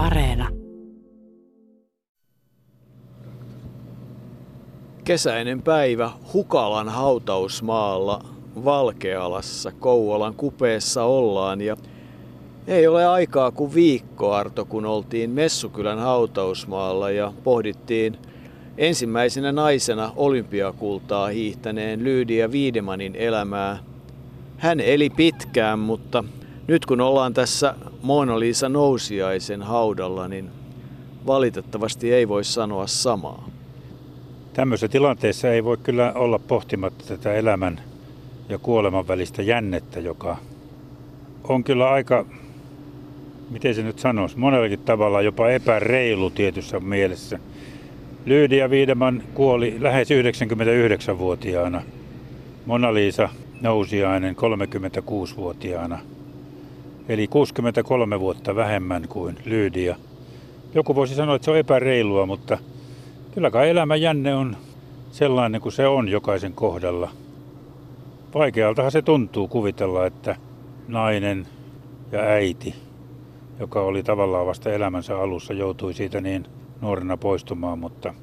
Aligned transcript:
Areena. 0.00 0.48
Kesäinen 5.04 5.62
päivä 5.62 6.10
Hukalan 6.32 6.88
hautausmaalla 6.88 8.24
Valkealassa 8.64 9.72
Kouvolan 9.72 10.34
kupeessa 10.34 11.04
ollaan 11.04 11.60
ja 11.60 11.76
ei 12.66 12.86
ole 12.86 13.06
aikaa 13.06 13.50
kuin 13.50 13.74
viikko 13.74 14.32
Arto, 14.32 14.64
kun 14.64 14.86
oltiin 14.86 15.30
Messukylän 15.30 15.98
hautausmaalla 15.98 17.10
ja 17.10 17.32
pohdittiin 17.44 18.18
ensimmäisenä 18.78 19.52
naisena 19.52 20.12
olympiakultaa 20.16 21.28
hiihtäneen 21.28 22.04
Lyydia 22.04 22.52
Viidemanin 22.52 23.16
elämää. 23.16 23.78
Hän 24.56 24.80
eli 24.80 25.10
pitkään, 25.10 25.78
mutta 25.78 26.24
nyt 26.70 26.86
kun 26.86 27.00
ollaan 27.00 27.34
tässä 27.34 27.74
Mona 28.02 28.40
Lisa 28.40 28.68
Nousiaisen 28.68 29.62
haudalla, 29.62 30.28
niin 30.28 30.50
valitettavasti 31.26 32.12
ei 32.12 32.28
voi 32.28 32.44
sanoa 32.44 32.86
samaa. 32.86 33.48
Tämmöisessä 34.52 34.88
tilanteessa 34.88 35.48
ei 35.48 35.64
voi 35.64 35.76
kyllä 35.76 36.12
olla 36.12 36.38
pohtimatta 36.38 37.04
tätä 37.08 37.34
elämän 37.34 37.80
ja 38.48 38.58
kuoleman 38.58 39.08
välistä 39.08 39.42
jännettä, 39.42 40.00
joka 40.00 40.36
on 41.44 41.64
kyllä 41.64 41.90
aika, 41.90 42.26
miten 43.50 43.74
se 43.74 43.82
nyt 43.82 43.98
sanoisi, 43.98 44.38
monellakin 44.38 44.80
tavalla 44.80 45.22
jopa 45.22 45.50
epäreilu 45.50 46.30
tietyssä 46.30 46.80
mielessä. 46.80 47.38
Lyydia 48.26 48.70
Viideman 48.70 49.22
kuoli 49.34 49.76
lähes 49.80 50.08
99-vuotiaana. 50.10 51.82
Mona-Liisa 52.66 53.28
Nousiainen 53.60 54.36
36-vuotiaana. 54.36 55.98
Eli 57.10 57.26
63 57.26 58.20
vuotta 58.20 58.56
vähemmän 58.56 59.08
kuin 59.08 59.36
Lyydia. 59.44 59.96
Joku 60.74 60.94
voisi 60.94 61.14
sanoa, 61.14 61.34
että 61.34 61.44
se 61.44 61.50
on 61.50 61.56
epäreilua, 61.56 62.26
mutta 62.26 62.58
kyllä 63.34 63.50
kai 63.50 63.70
elämän 63.70 64.02
jänne 64.02 64.34
on 64.34 64.56
sellainen 65.10 65.60
kuin 65.60 65.72
se 65.72 65.86
on 65.86 66.08
jokaisen 66.08 66.52
kohdalla. 66.52 67.10
Vaikealtahan 68.34 68.92
se 68.92 69.02
tuntuu 69.02 69.48
kuvitella, 69.48 70.06
että 70.06 70.36
nainen 70.88 71.46
ja 72.12 72.20
äiti, 72.20 72.74
joka 73.60 73.80
oli 73.80 74.02
tavallaan 74.02 74.46
vasta 74.46 74.72
elämänsä 74.72 75.18
alussa, 75.18 75.52
joutui 75.52 75.94
siitä 75.94 76.20
niin 76.20 76.46
nuorena 76.80 77.16
poistumaan, 77.16 77.78
mutta 77.78 78.14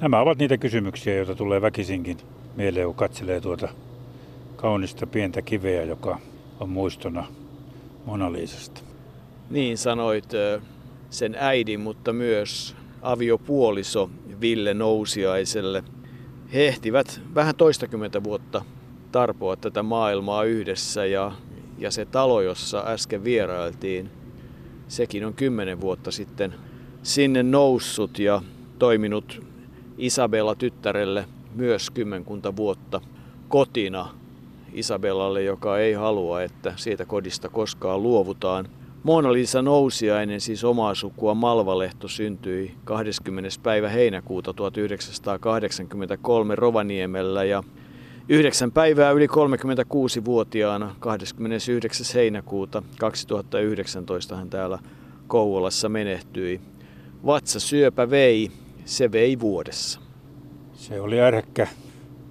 nämä 0.00 0.20
ovat 0.20 0.38
niitä 0.38 0.58
kysymyksiä, 0.58 1.14
joita 1.14 1.34
tulee 1.34 1.62
väkisinkin 1.62 2.16
mieleen, 2.56 2.86
kun 2.86 2.94
katselee 2.94 3.40
tuota 3.40 3.68
kaunista 4.56 5.06
pientä 5.06 5.42
kiveä, 5.42 5.82
joka 5.82 6.18
on 6.60 6.68
muistona 6.68 7.24
Mona 8.04 8.32
Lisasta. 8.32 8.80
Niin 9.50 9.78
sanoit 9.78 10.28
sen 11.10 11.36
äidin, 11.38 11.80
mutta 11.80 12.12
myös 12.12 12.76
aviopuoliso 13.02 14.10
Ville 14.40 14.74
Nousiaiselle. 14.74 15.84
He 16.52 16.66
ehtivät 16.66 17.20
vähän 17.34 17.54
toistakymmentä 17.54 18.24
vuotta 18.24 18.64
tarpoa 19.12 19.56
tätä 19.56 19.82
maailmaa 19.82 20.44
yhdessä 20.44 21.06
ja, 21.06 21.32
ja 21.78 21.90
se 21.90 22.04
talo, 22.04 22.40
jossa 22.40 22.84
äsken 22.86 23.24
vierailtiin, 23.24 24.10
sekin 24.88 25.24
on 25.26 25.34
kymmenen 25.34 25.80
vuotta 25.80 26.10
sitten 26.10 26.54
sinne 27.02 27.42
noussut 27.42 28.18
ja 28.18 28.42
toiminut 28.78 29.42
Isabella 29.98 30.54
tyttärelle 30.54 31.28
myös 31.54 31.90
kymmenkunta 31.90 32.56
vuotta 32.56 33.00
kotina 33.48 34.23
Isabellalle, 34.74 35.42
joka 35.42 35.78
ei 35.78 35.92
halua, 35.92 36.42
että 36.42 36.72
siitä 36.76 37.04
kodista 37.04 37.48
koskaan 37.48 38.02
luovutaan. 38.02 38.68
Mona 39.02 39.32
Lisa 39.32 39.62
Nousiainen, 39.62 40.40
siis 40.40 40.64
omaa 40.64 40.94
sukua 40.94 41.34
Malvalehto, 41.34 42.08
syntyi 42.08 42.74
20. 42.84 43.50
päivä 43.62 43.88
heinäkuuta 43.88 44.52
1983 44.52 46.54
Rovaniemellä 46.54 47.44
ja 47.44 47.62
Yhdeksän 48.28 48.72
päivää 48.72 49.10
yli 49.10 49.26
36-vuotiaana 49.26 50.94
29. 51.00 52.06
heinäkuuta 52.14 52.82
2019 52.98 54.36
hän 54.36 54.50
täällä 54.50 54.78
Kouvolassa 55.26 55.88
menehtyi. 55.88 56.60
Vatsasyöpä 57.26 58.10
vei, 58.10 58.50
se 58.84 59.12
vei 59.12 59.40
vuodessa. 59.40 60.00
Se 60.72 61.00
oli 61.00 61.20
ärhäkkä, 61.20 61.68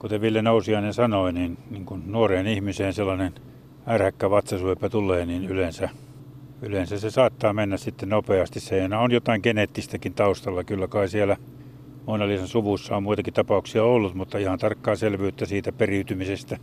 kuten 0.03 0.21
Ville 0.21 0.41
Nousiainen 0.41 0.93
sanoi, 0.93 1.33
niin, 1.33 1.57
niin 1.69 1.85
kun 1.85 2.03
nuoreen 2.05 2.47
ihmiseen 2.47 2.93
sellainen 2.93 3.33
ärhäkkä 3.87 4.29
vatsasyöpä 4.29 4.89
tulee, 4.89 5.25
niin 5.25 5.45
yleensä, 5.45 5.89
yleensä 6.61 6.99
se 6.99 7.09
saattaa 7.09 7.53
mennä 7.53 7.77
sitten 7.77 8.09
nopeasti. 8.09 8.59
Se 8.59 8.89
on 8.99 9.11
jotain 9.11 9.41
geneettistäkin 9.43 10.13
taustalla 10.13 10.63
kyllä 10.63 10.87
kai 10.87 11.09
siellä 11.09 11.37
Mona 12.07 12.27
Lisan 12.27 12.47
suvussa 12.47 12.95
on 12.95 13.03
muitakin 13.03 13.33
tapauksia 13.33 13.83
ollut, 13.83 14.15
mutta 14.15 14.37
ihan 14.37 14.59
tarkkaa 14.59 14.95
selvyyttä 14.95 15.45
siitä 15.45 15.71
periytymisestä 15.71 16.57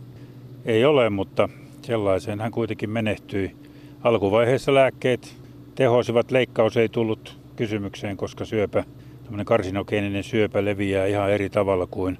ei 0.65 0.85
ole, 0.85 1.09
mutta 1.09 1.49
sellaiseen 1.81 2.39
hän 2.39 2.51
kuitenkin 2.51 2.89
menehtyi. 2.89 3.55
Alkuvaiheessa 4.03 4.73
lääkkeet 4.73 5.37
tehosivat, 5.75 6.31
leikkaus 6.31 6.77
ei 6.77 6.89
tullut 6.89 7.37
kysymykseen, 7.55 8.17
koska 8.17 8.45
syöpä, 8.45 8.83
tämmöinen 9.23 9.45
karsinogeeninen 9.45 10.23
syöpä 10.23 10.65
leviää 10.65 11.05
ihan 11.05 11.31
eri 11.31 11.49
tavalla 11.49 11.87
kuin 11.87 12.17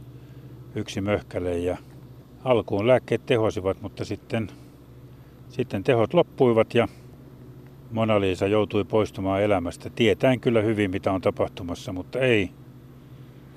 yksi 0.75 1.01
möhkäle. 1.01 1.57
Ja 1.57 1.77
alkuun 2.43 2.87
lääkkeet 2.87 3.25
tehosivat, 3.25 3.81
mutta 3.81 4.05
sitten, 4.05 4.47
sitten 5.49 5.83
tehot 5.83 6.13
loppuivat 6.13 6.73
ja 6.73 6.87
Mona 7.91 8.19
Lisa 8.19 8.47
joutui 8.47 8.83
poistumaan 8.83 9.41
elämästä. 9.41 9.89
Tietäen 9.89 10.39
kyllä 10.39 10.61
hyvin, 10.61 10.91
mitä 10.91 11.11
on 11.11 11.21
tapahtumassa, 11.21 11.93
mutta 11.93 12.19
ei, 12.19 12.51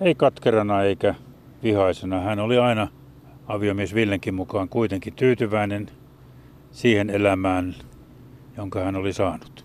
ei 0.00 0.14
katkerana 0.14 0.82
eikä 0.82 1.14
vihaisena. 1.62 2.20
Hän 2.20 2.38
oli 2.38 2.58
aina 2.58 2.88
aviomies 3.46 3.94
Villenkin 3.94 4.34
mukaan 4.34 4.69
kuitenkin 4.69 5.12
tyytyväinen 5.12 5.86
siihen 6.70 7.10
elämään, 7.10 7.75
jonka 8.56 8.81
hän 8.84 8.96
oli 8.96 9.12
saanut. 9.12 9.63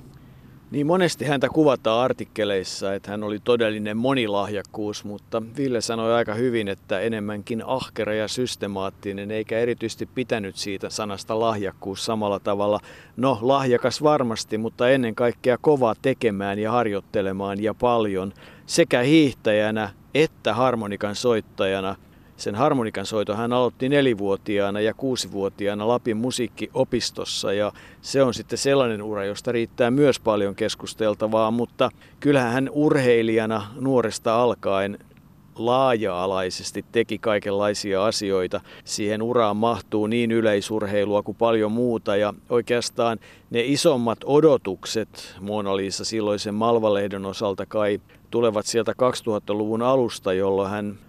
Niin 0.72 0.88
monesti 0.88 1.26
häntä 1.26 1.50
kuvataan 1.50 2.04
artikkeleissa, 2.04 2.94
että 2.94 3.12
hän 3.12 3.24
oli 3.24 3.40
todellinen 3.40 3.98
monilahjakkuus, 3.98 5.04
mutta 5.04 5.42
Ville 5.58 5.82
sanoi 5.82 6.14
aika 6.14 6.34
hyvin, 6.34 6.68
että 6.68 7.00
enemmänkin 7.00 7.64
ahkera 7.66 8.14
ja 8.14 8.28
systemaattinen, 8.28 9.32
eikä 9.32 9.60
erityisesti 9.60 10.06
pitänyt 10.06 10.56
siitä 10.56 10.90
sanasta 10.90 11.40
lahjakkuus 11.40 12.06
samalla 12.06 12.40
tavalla. 12.40 12.80
No, 13.18 13.40
lahjakas 13.42 14.04
varmasti, 14.04 14.58
mutta 14.58 14.90
ennen 14.90 15.16
kaikkea 15.16 15.58
kova 15.62 15.96
tekemään 16.02 16.60
ja 16.60 16.72
harjoittelemaan 16.72 17.64
ja 17.64 17.74
paljon 17.74 18.34
sekä 18.66 19.00
hiihtäjänä 19.00 19.90
että 20.14 20.54
harmonikan 20.54 21.16
soittajana. 21.16 21.96
Sen 22.40 22.56
harmonikan 22.56 23.06
soito 23.06 23.36
hän 23.36 23.54
aloitti 23.54 23.90
nelivuotiaana 23.90 24.82
ja 24.82 24.94
kuusivuotiaana 24.94 25.88
Lapin 25.88 26.18
musiikkiopistossa 26.18 27.54
ja 27.54 27.72
se 28.02 28.24
on 28.24 28.34
sitten 28.34 28.58
sellainen 28.58 29.02
ura, 29.02 29.26
josta 29.26 29.52
riittää 29.52 29.92
myös 29.92 30.20
paljon 30.20 30.56
keskusteltavaa, 30.56 31.52
mutta 31.52 31.90
kyllähän 32.20 32.52
hän 32.52 32.70
urheilijana 32.74 33.68
nuoresta 33.80 34.42
alkaen 34.42 35.00
laaja-alaisesti 35.56 36.86
teki 36.92 37.18
kaikenlaisia 37.18 38.06
asioita. 38.06 38.62
Siihen 38.84 39.22
uraan 39.22 39.58
mahtuu 39.58 40.08
niin 40.08 40.32
yleisurheilua 40.32 41.24
kuin 41.24 41.38
paljon 41.38 41.72
muuta 41.72 42.16
ja 42.16 42.34
oikeastaan 42.50 43.20
ne 43.50 43.62
isommat 43.66 44.20
odotukset 44.26 45.36
Mona 45.40 45.78
Lisa 45.78 46.06
silloisen 46.06 46.54
Malvalehden 46.54 47.26
osalta 47.26 47.66
kai 47.66 48.02
tulevat 48.32 48.66
sieltä 48.66 48.92
2000-luvun 48.92 49.82
alusta, 49.82 50.34
jolloin 50.34 50.70
hän 50.72 51.09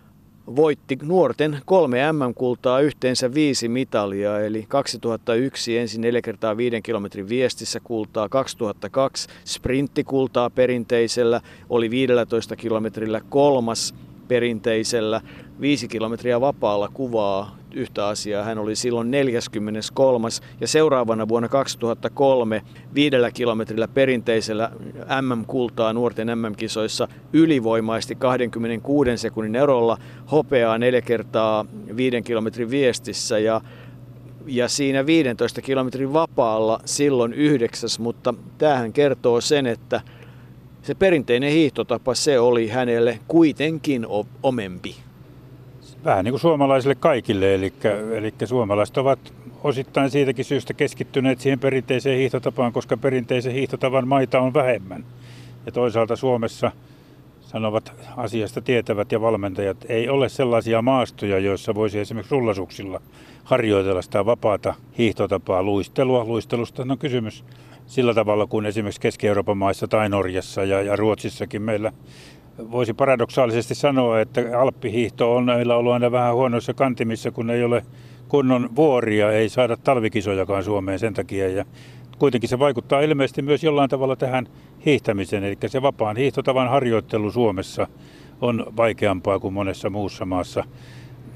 voitti 0.57 0.99
nuorten 1.03 1.61
kolme 1.65 2.13
MM-kultaa 2.13 2.81
yhteensä 2.81 3.35
viisi 3.35 3.69
mitalia, 3.69 4.41
eli 4.41 4.65
2001 4.69 5.79
ensin 5.79 6.01
neljä 6.01 6.23
kertaa 6.23 6.57
viiden 6.57 6.83
kilometrin 6.83 7.29
viestissä 7.29 7.81
kultaa, 7.81 8.29
2002 8.29 9.29
sprinttikultaa 9.45 10.51
perinteisellä, 10.51 11.41
oli 11.71 11.91
15 11.91 12.57
kilometrillä 12.57 13.21
kolmas 13.29 13.95
perinteisellä, 14.29 15.21
viisi 15.61 15.89
kilometriä 15.89 16.41
vapaalla 16.41 16.89
kuvaa 16.95 17.60
yhtä 17.75 18.07
asiaa. 18.07 18.45
Hän 18.45 18.59
oli 18.59 18.77
silloin 18.77 19.11
43. 19.11 20.29
ja 20.61 20.69
seuraavana 20.69 21.29
vuonna 21.29 21.49
2003 21.49 22.63
viidellä 22.95 23.31
kilometrillä 23.31 23.89
perinteisellä 23.89 24.71
MM-kultaa 25.23 25.93
nuorten 25.93 26.39
MM-kisoissa 26.39 27.09
ylivoimaisesti 27.33 28.15
26 28.15 29.17
sekunnin 29.17 29.57
erolla 29.57 29.99
hopeaa 30.33 30.79
neljä 30.79 31.03
kertaa 31.03 31.67
viiden 31.97 32.25
kilometrin 32.25 32.71
viestissä 32.71 33.39
ja 33.39 33.61
ja 34.47 34.69
siinä 34.69 35.07
15 35.07 35.63
kilometrin 35.63 36.13
vapaalla 36.13 36.81
silloin 36.85 37.33
yhdeksäs, 37.33 37.99
mutta 37.99 38.35
tämähän 38.59 38.93
kertoo 38.93 39.41
sen, 39.41 39.67
että 39.67 40.01
se 40.83 40.95
perinteinen 40.95 41.53
hiihtotapa, 41.53 42.15
se 42.15 42.41
oli 42.41 42.69
hänelle 42.69 43.19
kuitenkin 43.29 44.07
omempi 44.43 44.97
vähän 46.05 46.25
niin 46.25 46.33
kuin 46.33 46.41
suomalaisille 46.41 46.95
kaikille, 46.95 47.55
eli, 47.55 47.73
eli 48.15 48.35
suomalaiset 48.45 48.99
ovat 48.99 49.33
osittain 49.65 50.11
siitäkin 50.11 50.45
syystä 50.45 50.75
keskittyneet 50.75 51.41
siihen 51.41 51.59
perinteiseen 51.59 52.19
hiihtotapaan, 52.19 52.73
koska 52.73 52.97
perinteisen 52.97 53.53
hiihtotavan 53.53 54.09
maita 54.09 54.41
on 54.41 54.55
vähemmän. 54.55 55.05
Ja 55.67 55.73
toisaalta 55.73 56.17
Suomessa 56.17 56.73
sanovat 57.41 57.93
asiasta 58.17 58.61
tietävät 58.61 59.13
ja 59.13 59.21
valmentajat, 59.21 59.77
ei 59.89 60.09
ole 60.09 60.29
sellaisia 60.29 60.83
maastoja, 60.83 61.39
joissa 61.39 61.75
voisi 61.75 61.99
esimerkiksi 61.99 62.35
rullasuksilla 62.35 63.01
harjoitella 63.45 64.03
sitä 64.03 64.27
vapaata 64.27 64.75
hiihtotapaa, 64.99 65.63
luistelua. 65.63 66.25
Luistelusta 66.25 66.83
on 66.83 66.99
kysymys 66.99 67.45
sillä 67.87 68.15
tavalla 68.15 68.47
kuin 68.47 68.67
esimerkiksi 68.67 69.01
Keski-Euroopan 69.01 69.59
maissa 69.59 69.89
tai 69.89 70.09
Norjassa 70.09 70.65
ja, 70.65 70.83
ja 70.83 70.97
Ruotsissakin 70.97 71.63
meillä 71.63 71.93
voisi 72.71 72.95
paradoksaalisesti 72.95 73.75
sanoa, 73.75 74.21
että 74.21 74.61
alppihiihto 74.61 75.37
on 75.37 75.45
meillä 75.45 75.77
ollut 75.77 75.93
aina 75.93 76.13
vähän 76.13 76.35
huonoissa 76.35 76.75
kantimissa, 76.75 77.31
kun 77.31 77.51
ei 77.51 77.65
ole 77.65 77.83
kunnon 78.29 78.71
vuoria, 78.77 79.33
ei 79.33 79.49
saada 79.49 79.77
talvikisojakaan 79.77 80.65
Suomeen 80.65 80.99
sen 80.99 81.15
takia. 81.15 81.49
Ja 81.49 81.65
kuitenkin 82.19 82.49
se 82.49 82.59
vaikuttaa 82.59 83.01
ilmeisesti 83.01 83.43
myös 83.43 83.65
jollain 83.65 83.91
tavalla 83.91 84.17
tähän 84.17 84.47
hiihtämiseen, 84.87 85.45
eli 85.45 85.57
se 85.67 85.83
vapaan 85.83 86.17
hiihtotavan 86.17 86.69
harjoittelu 86.69 87.31
Suomessa 87.31 87.87
on 88.41 88.67
vaikeampaa 88.77 89.39
kuin 89.39 89.55
monessa 89.55 89.91
muussa 89.91 90.25
maassa. 90.25 90.65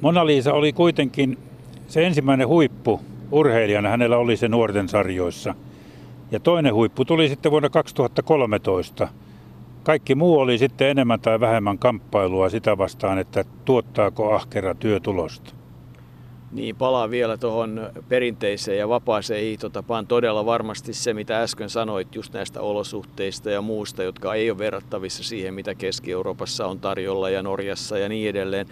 Mona 0.00 0.26
Liisa 0.26 0.52
oli 0.52 0.72
kuitenkin 0.72 1.38
se 1.86 2.06
ensimmäinen 2.06 2.48
huippu 2.48 3.00
urheilijana, 3.32 3.88
hänellä 3.88 4.16
oli 4.16 4.36
se 4.36 4.48
nuorten 4.48 4.88
sarjoissa. 4.88 5.54
Ja 6.30 6.40
toinen 6.40 6.74
huippu 6.74 7.04
tuli 7.04 7.28
sitten 7.28 7.52
vuonna 7.52 7.70
2013. 7.70 9.08
Kaikki 9.84 10.14
muu 10.14 10.38
oli 10.38 10.58
sitten 10.58 10.88
enemmän 10.88 11.20
tai 11.20 11.40
vähemmän 11.40 11.78
kamppailua 11.78 12.48
sitä 12.48 12.78
vastaan, 12.78 13.18
että 13.18 13.44
tuottaako 13.64 14.34
ahkera 14.34 14.74
työtulosta. 14.74 15.54
Niin, 16.52 16.76
palaan 16.76 17.10
vielä 17.10 17.36
tuohon 17.36 17.90
perinteiseen 18.08 18.78
ja 18.78 18.88
vapaaseen 18.88 19.42
hiihtotapaan. 19.42 20.06
Todella 20.06 20.46
varmasti 20.46 20.92
se, 20.92 21.14
mitä 21.14 21.42
äsken 21.42 21.70
sanoit 21.70 22.14
just 22.14 22.32
näistä 22.32 22.60
olosuhteista 22.60 23.50
ja 23.50 23.62
muusta, 23.62 24.02
jotka 24.02 24.34
ei 24.34 24.50
ole 24.50 24.58
verrattavissa 24.58 25.24
siihen, 25.24 25.54
mitä 25.54 25.74
Keski-Euroopassa 25.74 26.66
on 26.66 26.80
tarjolla 26.80 27.30
ja 27.30 27.42
Norjassa 27.42 27.98
ja 27.98 28.08
niin 28.08 28.30
edelleen. 28.30 28.66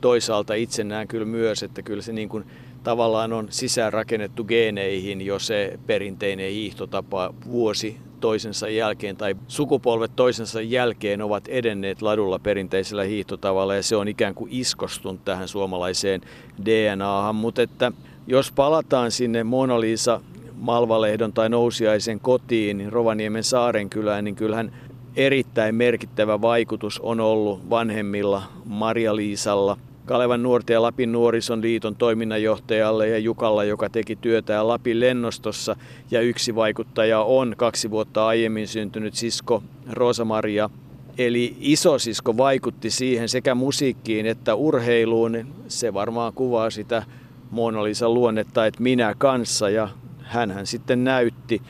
Toisaalta 0.00 0.54
itse 0.54 0.84
näen 0.84 1.08
kyllä 1.08 1.26
myös, 1.26 1.62
että 1.62 1.82
kyllä 1.82 2.02
se 2.02 2.12
niin 2.12 2.28
kuin 2.28 2.44
tavallaan 2.82 3.32
on 3.32 3.46
sisäänrakennettu 3.50 4.44
geeneihin 4.44 5.26
jo 5.26 5.38
se 5.38 5.78
perinteinen 5.86 6.50
hiihtotapa 6.50 7.34
vuosi 7.50 7.96
toisensa 8.20 8.68
jälkeen 8.68 9.16
tai 9.16 9.36
sukupolvet 9.48 10.16
toisensa 10.16 10.60
jälkeen 10.60 11.22
ovat 11.22 11.48
edenneet 11.48 12.02
ladulla 12.02 12.38
perinteisellä 12.38 13.02
hiihtotavalla 13.02 13.74
ja 13.74 13.82
se 13.82 13.96
on 13.96 14.08
ikään 14.08 14.34
kuin 14.34 14.52
iskostunut 14.52 15.24
tähän 15.24 15.48
suomalaiseen 15.48 16.20
DNAhan. 16.64 17.34
Mutta 17.34 17.62
että 17.62 17.92
jos 18.26 18.52
palataan 18.52 19.10
sinne 19.10 19.44
Mona 19.44 19.80
Lisa 19.80 20.20
Malvalehdon 20.54 21.32
tai 21.32 21.48
Nousiaisen 21.48 22.20
kotiin, 22.20 22.78
niin 22.78 22.92
Rovaniemen 22.92 23.44
Saarenkylään, 23.44 24.24
niin 24.24 24.36
kyllähän 24.36 24.72
erittäin 25.16 25.74
merkittävä 25.74 26.40
vaikutus 26.40 27.00
on 27.00 27.20
ollut 27.20 27.70
vanhemmilla 27.70 28.42
Maria-Liisalla– 28.64 29.76
Kalevan 30.06 30.42
nuorten 30.42 30.74
ja 30.74 30.82
Lapin 30.82 31.12
nuorison 31.12 31.62
liiton 31.62 31.96
toiminnanjohtajalle 31.96 33.08
ja 33.08 33.18
Jukalla, 33.18 33.64
joka 33.64 33.88
teki 33.90 34.16
työtä 34.16 34.68
Lapin 34.68 35.00
lennostossa. 35.00 35.76
Ja 36.10 36.20
yksi 36.20 36.54
vaikuttaja 36.54 37.20
on 37.20 37.54
kaksi 37.56 37.90
vuotta 37.90 38.26
aiemmin 38.26 38.68
syntynyt 38.68 39.14
sisko 39.14 39.62
Rosa-Maria. 39.90 40.70
Eli 41.18 41.56
isosisko 41.60 42.36
vaikutti 42.36 42.90
siihen 42.90 43.28
sekä 43.28 43.54
musiikkiin 43.54 44.26
että 44.26 44.54
urheiluun. 44.54 45.46
Se 45.68 45.94
varmaan 45.94 46.32
kuvaa 46.32 46.70
sitä 46.70 47.02
Mona 47.50 47.84
Lisan 47.84 48.14
luonnetta, 48.14 48.66
että 48.66 48.82
minä 48.82 49.14
kanssa. 49.18 49.70
Ja 49.70 49.88
hän 50.22 50.66
sitten 50.66 51.04
näytti 51.04 51.62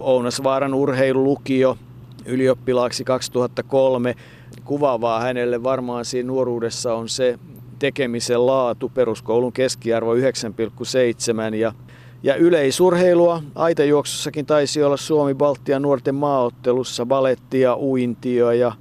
Ounasvaaran 0.00 0.74
urheilulukio 0.74 1.78
ylioppilaaksi 2.26 3.04
2003. 3.04 4.14
Kuvaavaa 4.64 5.20
hänelle 5.20 5.62
varmaan 5.62 6.04
siinä 6.04 6.26
nuoruudessa 6.26 6.94
on 6.94 7.08
se, 7.08 7.38
tekemisen 7.78 8.46
laatu, 8.46 8.88
peruskoulun 8.88 9.52
keskiarvo 9.52 10.14
9,7 10.14 11.54
ja 11.54 11.72
ja 12.22 12.36
yleisurheilua 12.36 13.42
aitajuoksussakin 13.54 14.46
taisi 14.46 14.82
olla 14.82 14.96
Suomi-Baltian 14.96 15.82
nuorten 15.82 16.14
maaottelussa 16.14 17.06
balettia, 17.06 17.76
uintia 17.76 18.54
ja, 18.54 18.72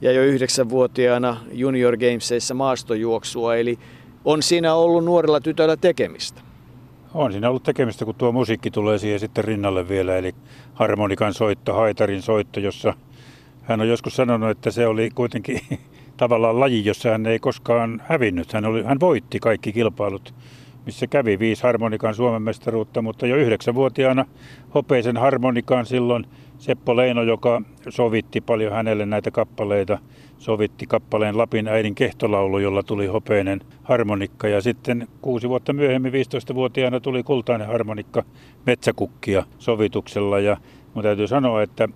ja 0.00 0.12
jo 0.12 0.22
yhdeksänvuotiaana 0.22 1.36
Junior 1.52 1.96
Gamesissa 1.96 2.54
maastojuoksua. 2.54 3.56
Eli 3.56 3.78
on 4.24 4.42
siinä 4.42 4.74
ollut 4.74 5.04
nuorilla 5.04 5.40
tytöillä 5.40 5.76
tekemistä. 5.76 6.40
On 7.14 7.32
siinä 7.32 7.48
ollut 7.48 7.62
tekemistä, 7.62 8.04
kun 8.04 8.14
tuo 8.14 8.32
musiikki 8.32 8.70
tulee 8.70 8.98
siihen 8.98 9.20
sitten 9.20 9.44
rinnalle 9.44 9.88
vielä. 9.88 10.16
Eli 10.16 10.34
harmonikan 10.74 11.34
soitto, 11.34 11.74
haitarin 11.74 12.22
soitto, 12.22 12.60
jossa 12.60 12.94
hän 13.62 13.80
on 13.80 13.88
joskus 13.88 14.16
sanonut, 14.16 14.50
että 14.50 14.70
se 14.70 14.86
oli 14.86 15.10
kuitenkin 15.14 15.60
tavallaan 16.16 16.60
laji, 16.60 16.84
jossa 16.84 17.10
hän 17.10 17.26
ei 17.26 17.38
koskaan 17.38 18.02
hävinnyt. 18.06 18.52
Hän, 18.52 18.64
oli, 18.64 18.82
hän 18.82 19.00
voitti 19.00 19.40
kaikki 19.40 19.72
kilpailut, 19.72 20.34
missä 20.86 21.06
kävi 21.06 21.38
viisi 21.38 21.62
harmonikan 21.62 22.14
Suomen 22.14 22.42
mestaruutta, 22.42 23.02
mutta 23.02 23.26
jo 23.26 23.36
yhdeksänvuotiaana 23.36 24.24
hopeisen 24.74 25.16
harmonikan 25.16 25.86
silloin 25.86 26.26
Seppo 26.58 26.96
Leino, 26.96 27.22
joka 27.22 27.62
sovitti 27.88 28.40
paljon 28.40 28.72
hänelle 28.72 29.06
näitä 29.06 29.30
kappaleita, 29.30 29.98
sovitti 30.38 30.86
kappaleen 30.86 31.38
Lapin 31.38 31.68
äidin 31.68 31.94
kehtolaulu, 31.94 32.58
jolla 32.58 32.82
tuli 32.82 33.06
hopeinen 33.06 33.60
harmonikka. 33.82 34.48
Ja 34.48 34.60
sitten 34.60 35.08
kuusi 35.20 35.48
vuotta 35.48 35.72
myöhemmin, 35.72 36.12
15-vuotiaana, 36.12 37.00
tuli 37.00 37.22
kultainen 37.22 37.66
harmonikka 37.66 38.22
metsäkukkia 38.66 39.44
sovituksella. 39.58 40.40
Ja 40.40 40.56
mun 40.94 41.02
täytyy 41.02 41.26
sanoa, 41.26 41.62
että 41.62 41.88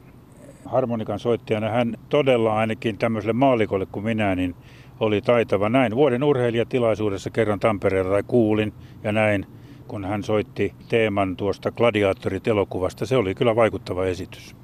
harmonikan 0.64 1.18
soittajana 1.18 1.68
hän 1.68 1.94
todella 2.08 2.56
ainakin 2.56 2.98
tämmöiselle 2.98 3.32
maalikolle 3.32 3.86
kuin 3.86 4.04
minä, 4.04 4.34
niin 4.34 4.54
oli 5.00 5.20
taitava. 5.20 5.68
Näin 5.68 5.96
vuoden 5.96 6.24
urheilijatilaisuudessa 6.24 7.30
kerran 7.30 7.60
Tampereella 7.60 8.10
tai 8.10 8.22
kuulin 8.26 8.72
ja 9.04 9.12
näin, 9.12 9.46
kun 9.88 10.04
hän 10.04 10.22
soitti 10.22 10.74
teeman 10.88 11.36
tuosta 11.36 11.72
Gladiaattorit-elokuvasta. 11.72 13.06
Se 13.06 13.16
oli 13.16 13.34
kyllä 13.34 13.56
vaikuttava 13.56 14.06
esitys. 14.06 14.56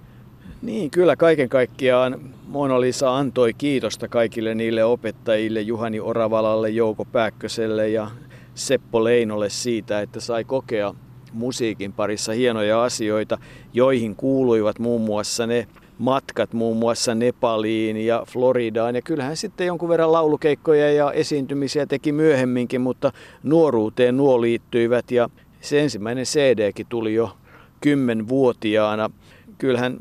Niin, 0.62 0.90
kyllä 0.90 1.16
kaiken 1.16 1.48
kaikkiaan 1.48 2.20
Mona 2.48 2.80
Lisa 2.80 3.16
antoi 3.16 3.54
kiitosta 3.54 4.08
kaikille 4.08 4.54
niille 4.54 4.84
opettajille, 4.84 5.60
Juhani 5.60 6.00
Oravalalle, 6.00 6.70
Jouko 6.70 7.04
Pääkköselle 7.04 7.88
ja 7.88 8.10
Seppo 8.54 9.04
Leinolle 9.04 9.50
siitä, 9.50 10.00
että 10.00 10.20
sai 10.20 10.44
kokea 10.44 10.94
musiikin 11.32 11.92
parissa 11.92 12.32
hienoja 12.32 12.82
asioita, 12.82 13.38
joihin 13.72 14.16
kuuluivat 14.16 14.78
muun 14.78 15.00
muassa 15.00 15.46
ne 15.46 15.66
matkat 15.98 16.52
muun 16.52 16.76
muassa 16.76 17.14
Nepaliin 17.14 17.96
ja 17.96 18.24
Floridaan. 18.28 18.94
Ja 18.94 19.02
kyllähän 19.02 19.36
sitten 19.36 19.66
jonkun 19.66 19.88
verran 19.88 20.12
laulukeikkoja 20.12 20.92
ja 20.92 21.12
esiintymisiä 21.12 21.86
teki 21.86 22.12
myöhemminkin, 22.12 22.80
mutta 22.80 23.12
nuoruuteen 23.42 24.16
nuo 24.16 24.40
liittyivät 24.40 25.10
ja 25.10 25.28
se 25.60 25.80
ensimmäinen 25.80 26.24
CDkin 26.24 26.86
tuli 26.88 27.14
jo 27.14 27.36
kymmenvuotiaana. 27.80 29.10
Kyllähän 29.58 29.96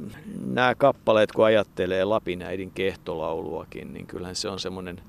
nämä 0.45 0.75
kappaleet, 0.75 1.31
kun 1.31 1.45
ajattelee 1.45 2.03
Lapinäidin 2.03 2.71
kehtolauluakin, 2.71 3.93
niin 3.93 4.07
kyllähän 4.07 4.35
se 4.35 4.49
on 4.49 4.59
semmoinen 4.59 5.01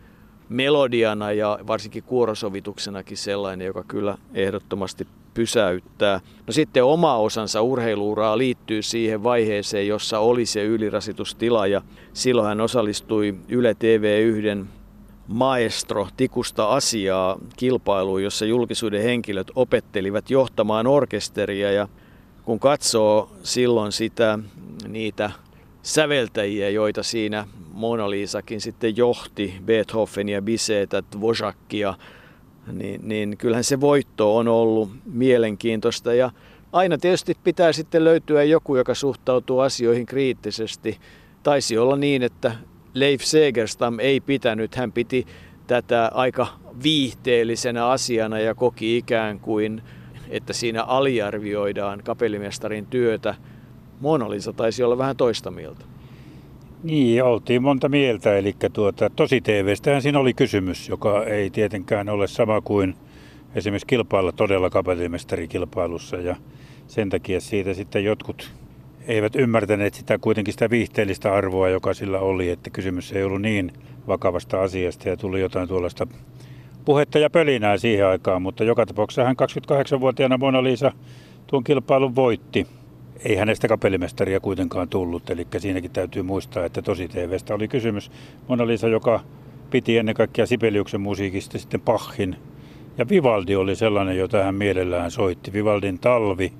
melodiana 0.48 1.32
ja 1.32 1.58
varsinkin 1.66 2.02
kuorosovituksenakin 2.02 3.16
sellainen, 3.16 3.66
joka 3.66 3.84
kyllä 3.88 4.18
ehdottomasti 4.34 5.06
pysäyttää. 5.34 6.20
No 6.46 6.52
sitten 6.52 6.84
oma 6.84 7.16
osansa 7.16 7.62
urheiluuraa 7.62 8.38
liittyy 8.38 8.82
siihen 8.82 9.22
vaiheeseen, 9.22 9.88
jossa 9.88 10.18
oli 10.18 10.46
se 10.46 10.64
ylirasitustila 10.64 11.66
ja 11.66 11.82
silloin 12.12 12.48
hän 12.48 12.60
osallistui 12.60 13.34
Yle 13.48 13.72
TV1 13.72 14.66
maestro 15.28 16.08
tikusta 16.16 16.68
asiaa 16.68 17.38
kilpailuun, 17.56 18.22
jossa 18.22 18.44
julkisuuden 18.44 19.02
henkilöt 19.02 19.50
opettelivat 19.54 20.30
johtamaan 20.30 20.86
orkesteria 20.86 21.72
ja 21.72 21.88
kun 22.44 22.60
katsoo 22.60 23.30
silloin 23.42 23.92
sitä 23.92 24.38
niitä 24.88 25.30
säveltäjiä, 25.82 26.70
joita 26.70 27.02
siinä 27.02 27.46
Mona 27.74 28.10
Lisakin 28.10 28.60
sitten 28.60 28.96
johti, 28.96 29.54
Beethovenia, 29.64 30.42
Bisetä, 30.42 31.02
Dvořakia, 31.16 31.94
niin, 32.72 33.08
niin 33.08 33.36
kyllähän 33.36 33.64
se 33.64 33.80
voitto 33.80 34.36
on 34.36 34.48
ollut 34.48 34.90
mielenkiintoista 35.06 36.14
ja 36.14 36.30
aina 36.72 36.98
tietysti 36.98 37.36
pitää 37.44 37.72
sitten 37.72 38.04
löytyä 38.04 38.42
joku, 38.42 38.76
joka 38.76 38.94
suhtautuu 38.94 39.60
asioihin 39.60 40.06
kriittisesti. 40.06 40.98
Taisi 41.42 41.78
olla 41.78 41.96
niin, 41.96 42.22
että 42.22 42.52
Leif 42.94 43.22
Segerstam 43.22 43.98
ei 43.98 44.20
pitänyt, 44.20 44.74
hän 44.74 44.92
piti 44.92 45.26
tätä 45.66 46.10
aika 46.14 46.46
viihteellisenä 46.82 47.86
asiana 47.86 48.38
ja 48.38 48.54
koki 48.54 48.96
ikään 48.96 49.40
kuin, 49.40 49.82
että 50.28 50.52
siinä 50.52 50.82
aliarvioidaan 50.82 52.02
kapellimestarin 52.04 52.86
työtä. 52.86 53.34
Mona 54.00 54.30
Lisa 54.30 54.52
taisi 54.52 54.82
olla 54.82 54.98
vähän 54.98 55.16
toista 55.16 55.50
mieltä. 55.50 55.93
Niin, 56.84 57.24
oltiin 57.24 57.62
monta 57.62 57.88
mieltä. 57.88 58.38
Eli 58.38 58.56
tuota, 58.72 59.10
tosi 59.10 59.40
TVstähän 59.40 60.02
siinä 60.02 60.18
oli 60.18 60.34
kysymys, 60.34 60.88
joka 60.88 61.24
ei 61.24 61.50
tietenkään 61.50 62.08
ole 62.08 62.26
sama 62.26 62.60
kuin 62.60 62.94
esimerkiksi 63.54 63.86
kilpailla 63.86 64.32
todella 64.32 64.70
kapellimestarikilpailussa. 64.70 66.16
Ja 66.16 66.36
sen 66.86 67.10
takia 67.10 67.40
siitä 67.40 67.74
sitten 67.74 68.04
jotkut 68.04 68.52
eivät 69.06 69.36
ymmärtäneet 69.36 69.94
sitä 69.94 70.18
kuitenkin 70.18 70.52
sitä 70.52 70.70
viihteellistä 70.70 71.34
arvoa, 71.34 71.68
joka 71.68 71.94
sillä 71.94 72.18
oli, 72.18 72.50
että 72.50 72.70
kysymys 72.70 73.12
ei 73.12 73.24
ollut 73.24 73.42
niin 73.42 73.72
vakavasta 74.06 74.62
asiasta 74.62 75.08
ja 75.08 75.16
tuli 75.16 75.40
jotain 75.40 75.68
tuollaista 75.68 76.06
puhetta 76.84 77.18
ja 77.18 77.30
pölinää 77.30 77.78
siihen 77.78 78.06
aikaan, 78.06 78.42
mutta 78.42 78.64
joka 78.64 78.86
tapauksessa 78.86 79.24
hän 79.24 79.36
28-vuotiaana 79.36 80.38
Mona 80.38 80.62
Lisa 80.62 80.92
tuon 81.46 81.64
kilpailun 81.64 82.14
voitti. 82.14 82.66
Ei 83.24 83.36
hänestä 83.36 83.68
kapellimestaria 83.68 84.40
kuitenkaan 84.40 84.88
tullut, 84.88 85.30
eli 85.30 85.46
siinäkin 85.58 85.90
täytyy 85.90 86.22
muistaa, 86.22 86.64
että 86.64 86.82
tosi 86.82 87.08
TVstä 87.08 87.54
oli 87.54 87.68
kysymys. 87.68 88.10
Mona 88.48 88.66
Lisa, 88.66 88.88
joka 88.88 89.20
piti 89.70 89.98
ennen 89.98 90.14
kaikkea 90.14 90.46
Sibeliuksen 90.46 91.00
musiikista 91.00 91.58
sitten 91.58 91.80
Pachin. 91.80 92.36
Ja 92.98 93.08
Vivaldi 93.08 93.56
oli 93.56 93.76
sellainen, 93.76 94.18
jota 94.18 94.44
hän 94.44 94.54
mielellään 94.54 95.10
soitti. 95.10 95.52
Vivaldin 95.52 95.98
talvi 95.98 96.52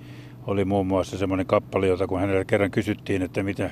oli 0.46 0.64
muun 0.64 0.86
muassa 0.86 1.18
semmoinen 1.18 1.46
kappale, 1.46 1.86
jota 1.86 2.06
kun 2.06 2.20
hänelle 2.20 2.44
kerran 2.44 2.70
kysyttiin, 2.70 3.22
että 3.22 3.42
miten, 3.42 3.70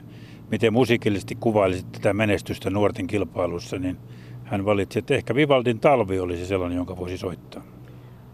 miten 0.50 0.72
musiikillisesti 0.72 1.36
kuvailisit 1.40 1.92
tätä 1.92 2.12
menestystä 2.12 2.70
nuorten 2.70 3.06
kilpailussa, 3.06 3.78
niin 3.78 3.96
hän 4.44 4.64
valitsi, 4.64 4.98
että 4.98 5.14
ehkä 5.14 5.34
Vivaldin 5.34 5.80
talvi 5.80 6.20
olisi 6.20 6.46
sellainen, 6.46 6.76
jonka 6.76 6.96
voisi 6.96 7.18
soittaa. 7.18 7.71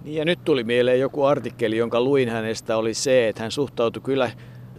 Niin 0.09 0.17
ja 0.17 0.25
nyt 0.25 0.45
tuli 0.45 0.65
mieleen 0.65 1.01
joku 1.01 1.25
artikkeli, 1.25 1.77
jonka 1.77 2.01
luin 2.01 2.29
hänestä, 2.29 2.77
oli 2.77 2.95
se, 2.95 3.29
että 3.29 3.43
hän 3.43 3.51
suhtautui 3.51 4.03
kyllä 4.03 4.31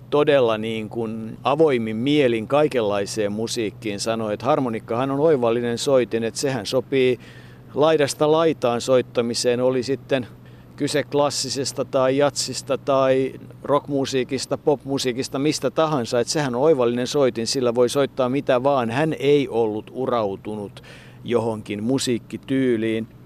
todella 0.09 0.57
niin 0.57 0.89
kuin 0.89 1.37
avoimin 1.43 1.95
mielin 1.95 2.47
kaikenlaiseen 2.47 3.31
musiikkiin. 3.31 3.99
Sanoi, 3.99 4.33
että 4.33 4.45
harmonikkahan 4.45 5.11
on 5.11 5.19
oivallinen 5.19 5.77
soitin, 5.77 6.23
että 6.23 6.39
sehän 6.39 6.65
sopii 6.65 7.19
laidasta 7.73 8.31
laitaan 8.31 8.81
soittamiseen, 8.81 9.61
oli 9.61 9.83
sitten 9.83 10.27
kyse 10.75 11.03
klassisesta 11.03 11.85
tai 11.85 12.17
jatsista 12.17 12.77
tai 12.77 13.33
rockmusiikista, 13.63 14.57
popmusiikista, 14.57 15.39
mistä 15.39 15.71
tahansa. 15.71 16.19
Että 16.19 16.33
sehän 16.33 16.55
on 16.55 16.61
oivallinen 16.61 17.07
soitin, 17.07 17.47
sillä 17.47 17.75
voi 17.75 17.89
soittaa 17.89 18.29
mitä 18.29 18.63
vaan. 18.63 18.89
Hän 18.89 19.15
ei 19.19 19.47
ollut 19.47 19.91
urautunut 19.93 20.83
johonkin 21.23 21.83
musiikkityyliin. 21.83 23.18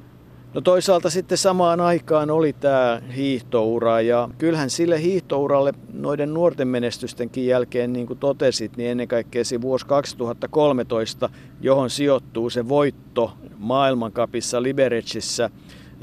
No 0.53 0.61
toisaalta 0.61 1.09
sitten 1.09 1.37
samaan 1.37 1.81
aikaan 1.81 2.31
oli 2.31 2.53
tämä 2.53 3.01
hiihtoura 3.15 4.01
ja 4.01 4.29
kyllähän 4.37 4.69
sille 4.69 5.01
hiihtouralle 5.01 5.73
noiden 5.93 6.33
nuorten 6.33 6.67
menestystenkin 6.67 7.47
jälkeen, 7.47 7.93
niin 7.93 8.07
kuin 8.07 8.19
totesit, 8.19 8.77
niin 8.77 8.91
ennen 8.91 9.07
kaikkea 9.07 9.45
se 9.45 9.61
vuosi 9.61 9.85
2013, 9.85 11.29
johon 11.61 11.89
sijoittuu 11.89 12.49
se 12.49 12.69
voitto 12.69 13.33
maailmankapissa 13.57 14.63
Liberecissä. 14.63 15.49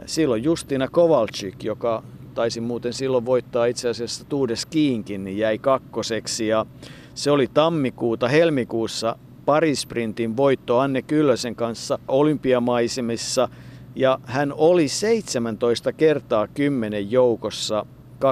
Silloin 0.06 0.44
Justina 0.44 0.88
Kovalchik, 0.88 1.64
joka 1.64 2.02
taisi 2.34 2.60
muuten 2.60 2.92
silloin 2.92 3.26
voittaa 3.26 3.66
itse 3.66 3.88
asiassa 3.88 4.24
Tuudes 4.24 4.66
Kiinkin, 4.66 5.24
niin 5.24 5.38
jäi 5.38 5.58
kakkoseksi 5.58 6.48
ja 6.48 6.66
se 7.14 7.30
oli 7.30 7.46
tammikuuta, 7.54 8.28
helmikuussa 8.28 9.16
parisprintin 9.44 10.36
voitto 10.36 10.78
Anne 10.78 11.02
Kyllösen 11.02 11.56
kanssa 11.56 11.98
olympiamaisemissa– 12.08 13.48
ja 13.94 14.18
hän 14.24 14.52
oli 14.56 14.88
17 14.88 15.92
kertaa 15.92 16.46
10 16.46 17.10
joukossa 17.10 17.86
2005-2018 18.24 18.26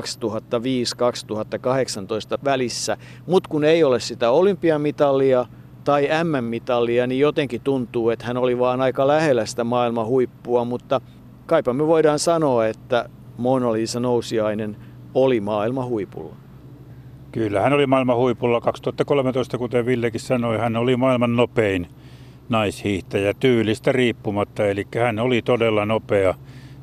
välissä, 2.45 2.97
mutta 3.27 3.49
kun 3.49 3.65
ei 3.65 3.85
ole 3.85 4.01
sitä 4.01 4.31
olympiamitalia 4.31 5.47
tai 5.85 6.09
M-mitalia, 6.25 7.07
niin 7.07 7.21
jotenkin 7.21 7.61
tuntuu, 7.61 8.11
että 8.11 8.27
hän 8.27 8.37
oli 8.37 8.59
vaan 8.59 8.81
aika 8.81 9.07
lähellä 9.07 9.47
sitä 9.47 9.65
maailman 9.65 10.07
huippua, 10.07 10.65
mutta 10.65 11.01
kaipa 11.47 11.73
me 11.73 11.87
voidaan 11.87 12.19
sanoa, 12.19 12.67
että 12.67 13.09
Mona 13.37 13.73
Lisa 13.73 14.01
Nousiainen 14.01 14.77
oli 15.15 15.41
maailman 15.41 15.87
huipulla. 15.87 16.37
Kyllä, 17.33 17.61
hän 17.61 17.73
oli 17.73 17.87
maailman 17.87 18.17
huipulla 18.17 18.61
2013, 18.61 19.59
kuten 19.59 19.87
Villekin 19.87 20.21
sanoi, 20.21 20.59
hän 20.59 20.77
oli 20.77 20.97
maailman 20.97 21.37
nopein 21.37 21.89
naishiihtäjä 22.49 23.35
tyylistä 23.35 23.93
riippumatta, 23.93 24.67
eli 24.67 24.87
hän 24.99 25.19
oli 25.19 25.43
todella 25.43 25.87
nopea 25.87 26.35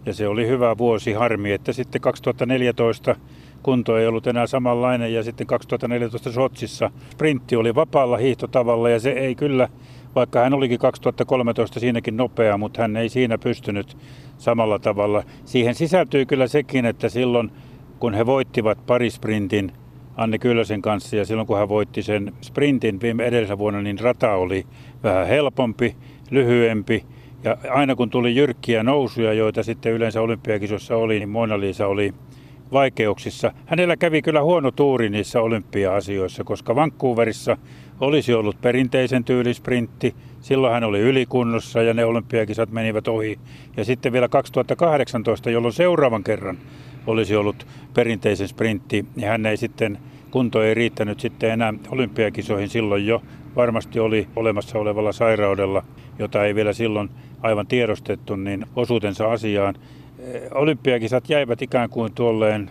ja 0.06 0.14
se 0.14 0.28
oli 0.28 0.48
hyvä 0.48 0.78
vuosi. 0.78 1.14
Harmi, 1.14 1.52
että 1.52 1.74
sitten 1.74 2.02
2014 2.02 3.16
kunto 3.64 3.98
ei 3.98 4.08
ollut 4.08 4.28
enää 4.28 4.48
samanlainen 4.48 5.14
ja 5.14 5.24
sitten 5.24 5.48
2014 5.48 6.32
Sotsissa 6.32 6.92
sprintti 7.12 7.56
oli 7.56 7.76
vapaalla 7.76 8.18
hiihtotavalla 8.18 8.90
ja 8.90 9.00
se 9.00 9.12
ei 9.12 9.36
kyllä, 9.36 9.70
vaikka 10.16 10.40
hän 10.40 10.54
olikin 10.54 10.80
2013 10.80 11.80
siinäkin 11.80 12.18
nopea, 12.18 12.58
mutta 12.58 12.82
hän 12.82 12.98
ei 12.98 13.10
siinä 13.10 13.38
pystynyt 13.38 13.98
samalla 14.38 14.80
tavalla. 14.80 15.24
Siihen 15.46 15.76
sisältyy 15.76 16.26
kyllä 16.26 16.48
sekin, 16.48 16.86
että 16.86 17.10
silloin 17.10 17.52
kun 18.00 18.14
he 18.14 18.26
voittivat 18.26 18.86
parisprintin 18.86 19.72
Anne 20.18 20.38
Kyllösen 20.38 20.82
kanssa 20.82 21.16
ja 21.16 21.26
silloin 21.26 21.48
kun 21.48 21.58
hän 21.58 21.70
voitti 21.70 22.04
sen 22.04 22.34
sprintin 22.42 23.02
viime 23.02 23.26
edellisellä 23.26 23.58
vuonna, 23.58 23.82
niin 23.82 24.00
rata 24.00 24.34
oli 24.34 24.66
vähän 25.04 25.28
helpompi, 25.28 25.96
lyhyempi 26.32 27.06
ja 27.44 27.58
aina 27.70 27.96
kun 27.96 28.10
tuli 28.10 28.36
jyrkkiä 28.36 28.84
nousuja, 28.84 29.34
joita 29.34 29.64
sitten 29.64 29.92
yleensä 29.92 30.22
olympiakisossa 30.22 30.96
oli, 30.96 31.20
niin 31.20 31.30
Mona 31.30 31.60
Lisa 31.60 31.88
oli 31.88 32.14
vaikeuksissa. 32.72 33.52
Hänellä 33.66 33.98
kävi 33.98 34.22
kyllä 34.22 34.44
huono 34.44 34.72
tuuri 34.72 35.10
niissä 35.10 35.42
olympia-asioissa, 35.42 36.44
koska 36.44 36.76
Vancouverissa 36.76 37.58
olisi 38.00 38.34
ollut 38.34 38.62
perinteisen 38.62 39.24
tyylisprintti. 39.24 40.16
Silloin 40.42 40.74
hän 40.74 40.84
oli 40.84 41.00
ylikunnossa 41.00 41.82
ja 41.82 41.94
ne 41.94 42.06
olympiakisat 42.06 42.72
menivät 42.72 43.08
ohi. 43.08 43.40
Ja 43.78 43.86
sitten 43.86 44.14
vielä 44.14 44.28
2018, 44.28 45.50
jolloin 45.50 45.74
seuraavan 45.74 46.24
kerran 46.24 46.58
olisi 47.08 47.36
ollut 47.36 47.68
perinteisen 47.94 48.48
sprintti, 48.48 49.06
niin 49.16 49.28
hän 49.28 49.46
ei 49.46 49.58
sitten, 49.58 49.98
kunto 50.32 50.64
ei 50.64 50.74
riittänyt 50.74 51.20
sitten 51.20 51.52
enää 51.52 51.74
olympiakisoihin 51.90 52.70
silloin 52.70 53.08
jo. 53.08 53.22
Varmasti 53.56 54.00
oli 54.00 54.28
olemassa 54.36 54.80
olevalla 54.80 55.12
sairaudella, 55.12 55.84
jota 56.20 56.46
ei 56.46 56.56
vielä 56.56 56.74
silloin 56.74 57.10
aivan 57.42 57.68
tiedostettu, 57.68 58.36
niin 58.36 58.66
osuutensa 58.76 59.32
asiaan. 59.32 59.76
Eh, 60.20 60.42
olympiakisat 60.52 61.30
jäivät 61.30 61.62
ikään 61.62 61.90
kuin 61.90 62.14
tuolleen 62.14 62.70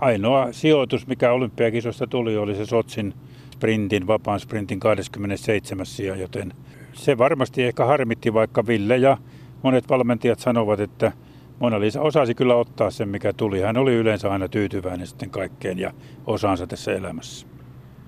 ainoa 0.00 0.52
sijoitus, 0.52 1.06
mikä 1.06 1.32
olympiakisosta 1.32 2.06
tuli, 2.06 2.36
oli 2.36 2.54
se 2.54 2.66
Sotsin 2.66 3.14
sprintin, 3.52 4.06
vapaan 4.06 4.40
sprintin 4.40 4.80
27. 4.80 5.86
sija, 5.86 6.16
joten 6.16 6.52
se 6.92 7.18
varmasti 7.18 7.62
ehkä 7.62 7.84
harmitti, 7.84 8.34
vaikka 8.34 8.66
Ville 8.66 8.96
ja 8.96 9.18
monet 9.62 9.88
valmentajat 9.88 10.38
sanovat, 10.38 10.80
että 10.80 11.12
Mona 11.58 11.80
Lisa 11.80 12.00
osasi 12.00 12.34
kyllä 12.34 12.54
ottaa 12.54 12.90
sen, 12.90 13.08
mikä 13.08 13.32
tuli. 13.32 13.60
Hän 13.60 13.76
oli 13.76 13.94
yleensä 13.94 14.32
aina 14.32 14.48
tyytyväinen 14.48 15.06
sitten 15.06 15.30
kaikkeen 15.30 15.78
ja 15.78 15.92
osaansa 16.26 16.66
tässä 16.66 16.92
elämässä. 16.92 17.51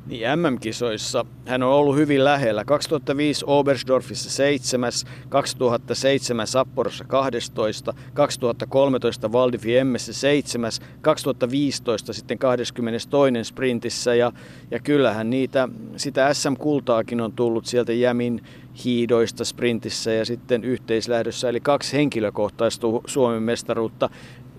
Niin 0.06 0.22
MM-kisoissa 0.38 1.26
hän 1.46 1.62
on 1.62 1.72
ollut 1.72 1.96
hyvin 1.96 2.24
lähellä. 2.24 2.64
2005 2.64 3.44
Oberstdorfissa 3.48 4.30
7, 4.30 4.92
2007 5.28 6.46
Sapporossa 6.46 7.04
12, 7.04 7.94
2013 8.14 9.32
Val 9.32 9.50
Fiemmessä 9.58 10.12
7, 10.12 10.72
2015 11.00 12.12
sitten 12.12 12.38
22 12.38 13.44
sprintissä 13.44 14.14
ja, 14.14 14.32
ja 14.70 14.80
kyllähän 14.80 15.30
niitä, 15.30 15.68
sitä 15.96 16.34
SM-kultaakin 16.34 17.20
on 17.20 17.32
tullut 17.32 17.66
sieltä 17.66 17.92
Jämin 17.92 18.40
hiidoista 18.84 19.44
sprintissä 19.44 20.12
ja 20.12 20.24
sitten 20.24 20.64
yhteislähdössä, 20.64 21.48
eli 21.48 21.60
kaksi 21.60 21.96
henkilökohtaista 21.96 22.86
Suomen 23.06 23.42
mestaruutta. 23.42 24.10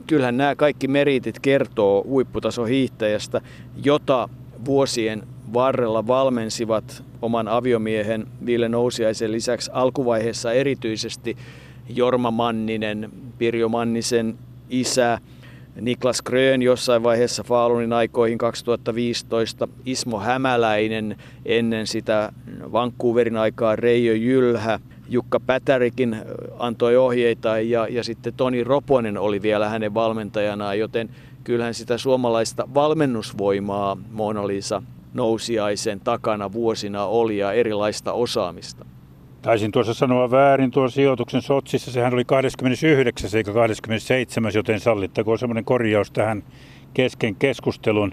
Kyllähän 0.07 0.37
nämä 0.37 0.55
kaikki 0.55 0.87
meritit 0.87 1.39
kertoo 1.39 2.03
huipputaso 2.07 2.65
hiihtäjästä, 2.65 3.41
jota 3.83 4.29
vuosien 4.65 5.34
varrella 5.55 6.07
valmensivat 6.07 7.03
oman 7.21 7.47
aviomiehen 7.47 8.27
Ville 8.45 8.69
Nousiaisen 8.69 9.31
lisäksi 9.31 9.71
alkuvaiheessa 9.73 10.53
erityisesti 10.53 11.37
Jorma 11.89 12.31
Manninen, 12.31 13.11
Pirjo 13.37 13.69
Mannisen 13.69 14.37
isä, 14.69 15.19
Niklas 15.81 16.21
Grön 16.21 16.61
jossain 16.61 17.03
vaiheessa 17.03 17.43
Faalunin 17.43 17.93
aikoihin 17.93 18.37
2015, 18.37 19.67
Ismo 19.85 20.19
Hämäläinen 20.19 21.17
ennen 21.45 21.87
sitä 21.87 22.31
Vancouverin 22.71 23.37
aikaa 23.37 23.75
Reijo 23.75 24.13
Jylhä, 24.13 24.79
Jukka 25.09 25.39
Pätärikin 25.39 26.17
antoi 26.59 26.97
ohjeita 26.97 27.59
ja, 27.59 27.87
ja 27.87 28.03
sitten 28.03 28.33
Toni 28.33 28.63
Roponen 28.63 29.17
oli 29.17 29.41
vielä 29.41 29.69
hänen 29.69 29.93
valmentajanaan, 29.93 30.79
joten 30.79 31.09
kyllähän 31.43 31.73
sitä 31.73 31.97
suomalaista 31.97 32.67
valmennusvoimaa 32.73 33.97
Mona 34.11 34.47
Lisa 34.47 34.83
nousiaisen 35.15 35.99
takana 35.99 36.51
vuosina 36.51 37.05
oli 37.05 37.37
ja 37.37 37.53
erilaista 37.53 38.13
osaamista. 38.13 38.85
Taisin 39.41 39.71
tuossa 39.71 39.93
sanoa 39.93 40.31
väärin 40.31 40.71
tuon 40.71 40.91
sijoituksen 40.91 41.41
Sotsissa. 41.41 41.91
Sehän 41.91 42.13
oli 42.13 42.25
29. 42.25 43.29
eikä 43.33 43.53
27. 43.53 44.51
joten 44.55 44.79
sallittakoon 44.79 45.39
semmoinen 45.39 45.65
korjaus 45.65 46.11
tähän 46.11 46.43
kesken 46.93 47.35
keskustelun. 47.35 48.11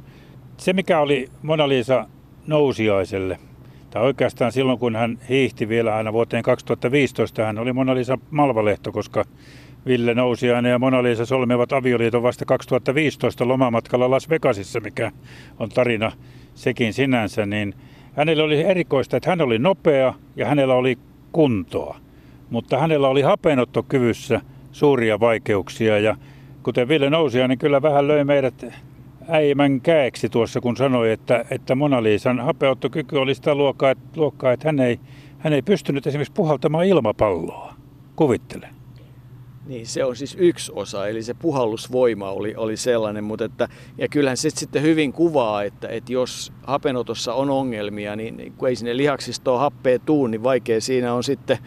Se 0.56 0.72
mikä 0.72 1.00
oli 1.00 1.28
Mona 1.42 1.68
Lisa 1.68 2.06
nousiaiselle, 2.46 3.38
tai 3.90 4.02
oikeastaan 4.02 4.52
silloin 4.52 4.78
kun 4.78 4.96
hän 4.96 5.18
hiihti 5.28 5.68
vielä 5.68 5.96
aina 5.96 6.12
vuoteen 6.12 6.42
2015, 6.42 7.44
hän 7.44 7.58
oli 7.58 7.72
Mona 7.72 7.94
Lisa 7.94 8.18
Malvalehto, 8.30 8.92
koska 8.92 9.24
Ville 9.86 10.14
Nousiainen 10.14 10.70
ja 10.70 10.78
Mona 10.78 11.02
Lisa 11.02 11.26
solmivat 11.26 11.72
avioliiton 11.72 12.22
vasta 12.22 12.44
2015 12.44 13.48
lomamatkalla 13.48 14.10
Las 14.10 14.28
Vegasissa, 14.28 14.80
mikä 14.80 15.12
on 15.58 15.68
tarina 15.68 16.12
sekin 16.54 16.92
sinänsä, 16.92 17.46
niin 17.46 17.74
hänellä 18.16 18.44
oli 18.44 18.62
erikoista, 18.62 19.16
että 19.16 19.30
hän 19.30 19.40
oli 19.40 19.58
nopea 19.58 20.14
ja 20.36 20.46
hänellä 20.46 20.74
oli 20.74 20.98
kuntoa. 21.32 21.96
Mutta 22.50 22.78
hänellä 22.78 23.08
oli 23.08 23.22
hapenottokyvyssä 23.22 24.40
suuria 24.72 25.20
vaikeuksia 25.20 25.98
ja 25.98 26.16
kuten 26.62 26.88
Ville 26.88 27.10
Nousia, 27.10 27.48
niin 27.48 27.58
kyllä 27.58 27.82
vähän 27.82 28.08
löi 28.08 28.24
meidät 28.24 28.66
äimän 29.28 29.80
käeksi 29.80 30.28
tuossa, 30.28 30.60
kun 30.60 30.76
sanoi, 30.76 31.12
että, 31.12 31.44
että 31.50 31.74
Mona 31.74 32.02
Liisan 32.02 32.40
hapeuttokyky 32.40 33.16
oli 33.16 33.34
sitä 33.34 33.54
luokkaa, 33.54 33.90
että, 33.90 34.20
luokkaa, 34.20 34.52
että 34.52 34.68
hän, 34.68 34.80
ei, 34.80 35.00
hän 35.38 35.52
ei 35.52 35.62
pystynyt 35.62 36.06
esimerkiksi 36.06 36.32
puhaltamaan 36.32 36.86
ilmapalloa. 36.86 37.74
Kuvittele. 38.16 38.81
Niin, 39.66 39.86
se 39.86 40.04
on 40.04 40.16
siis 40.16 40.36
yksi 40.38 40.72
osa, 40.74 41.08
eli 41.08 41.22
se 41.22 41.34
puhallusvoima 41.34 42.30
oli, 42.30 42.54
oli 42.56 42.76
sellainen, 42.76 43.24
mutta 43.24 43.44
että, 43.44 43.68
ja 43.98 44.08
kyllähän 44.08 44.36
se 44.36 44.50
sitten 44.50 44.82
hyvin 44.82 45.12
kuvaa, 45.12 45.62
että, 45.62 45.88
että 45.88 46.12
jos 46.12 46.52
hapenotossa 46.62 47.34
on 47.34 47.50
ongelmia, 47.50 48.16
niin 48.16 48.52
kun 48.56 48.68
ei 48.68 48.76
sinne 48.76 48.96
lihaksistoon 48.96 49.60
happea 49.60 49.98
tuu, 49.98 50.26
niin 50.26 50.42
vaikea 50.42 50.80
siinä 50.80 51.14
on 51.14 51.24
sitten 51.24 51.58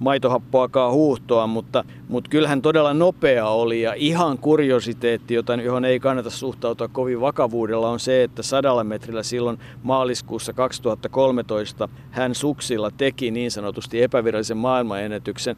maitohappoakaan 0.00 0.92
huuhtoa, 0.92 1.46
mutta, 1.46 1.84
mutta 2.08 2.30
kyllähän 2.30 2.62
todella 2.62 2.94
nopea 2.94 3.48
oli 3.48 3.82
ja 3.82 3.94
ihan 3.96 4.38
kuriositeetti, 4.38 5.34
jota, 5.34 5.54
johon 5.54 5.84
ei 5.84 6.00
kannata 6.00 6.30
suhtautua 6.30 6.88
kovin 6.88 7.20
vakavuudella, 7.20 7.88
on 7.88 8.00
se, 8.00 8.22
että 8.22 8.42
sadalla 8.42 8.84
metrillä 8.84 9.22
silloin 9.22 9.58
maaliskuussa 9.82 10.52
2013 10.52 11.88
hän 12.10 12.34
suksilla 12.34 12.90
teki 12.90 13.30
niin 13.30 13.50
sanotusti 13.50 14.02
epävirallisen 14.02 14.56
maailmanennätyksen. 14.56 15.56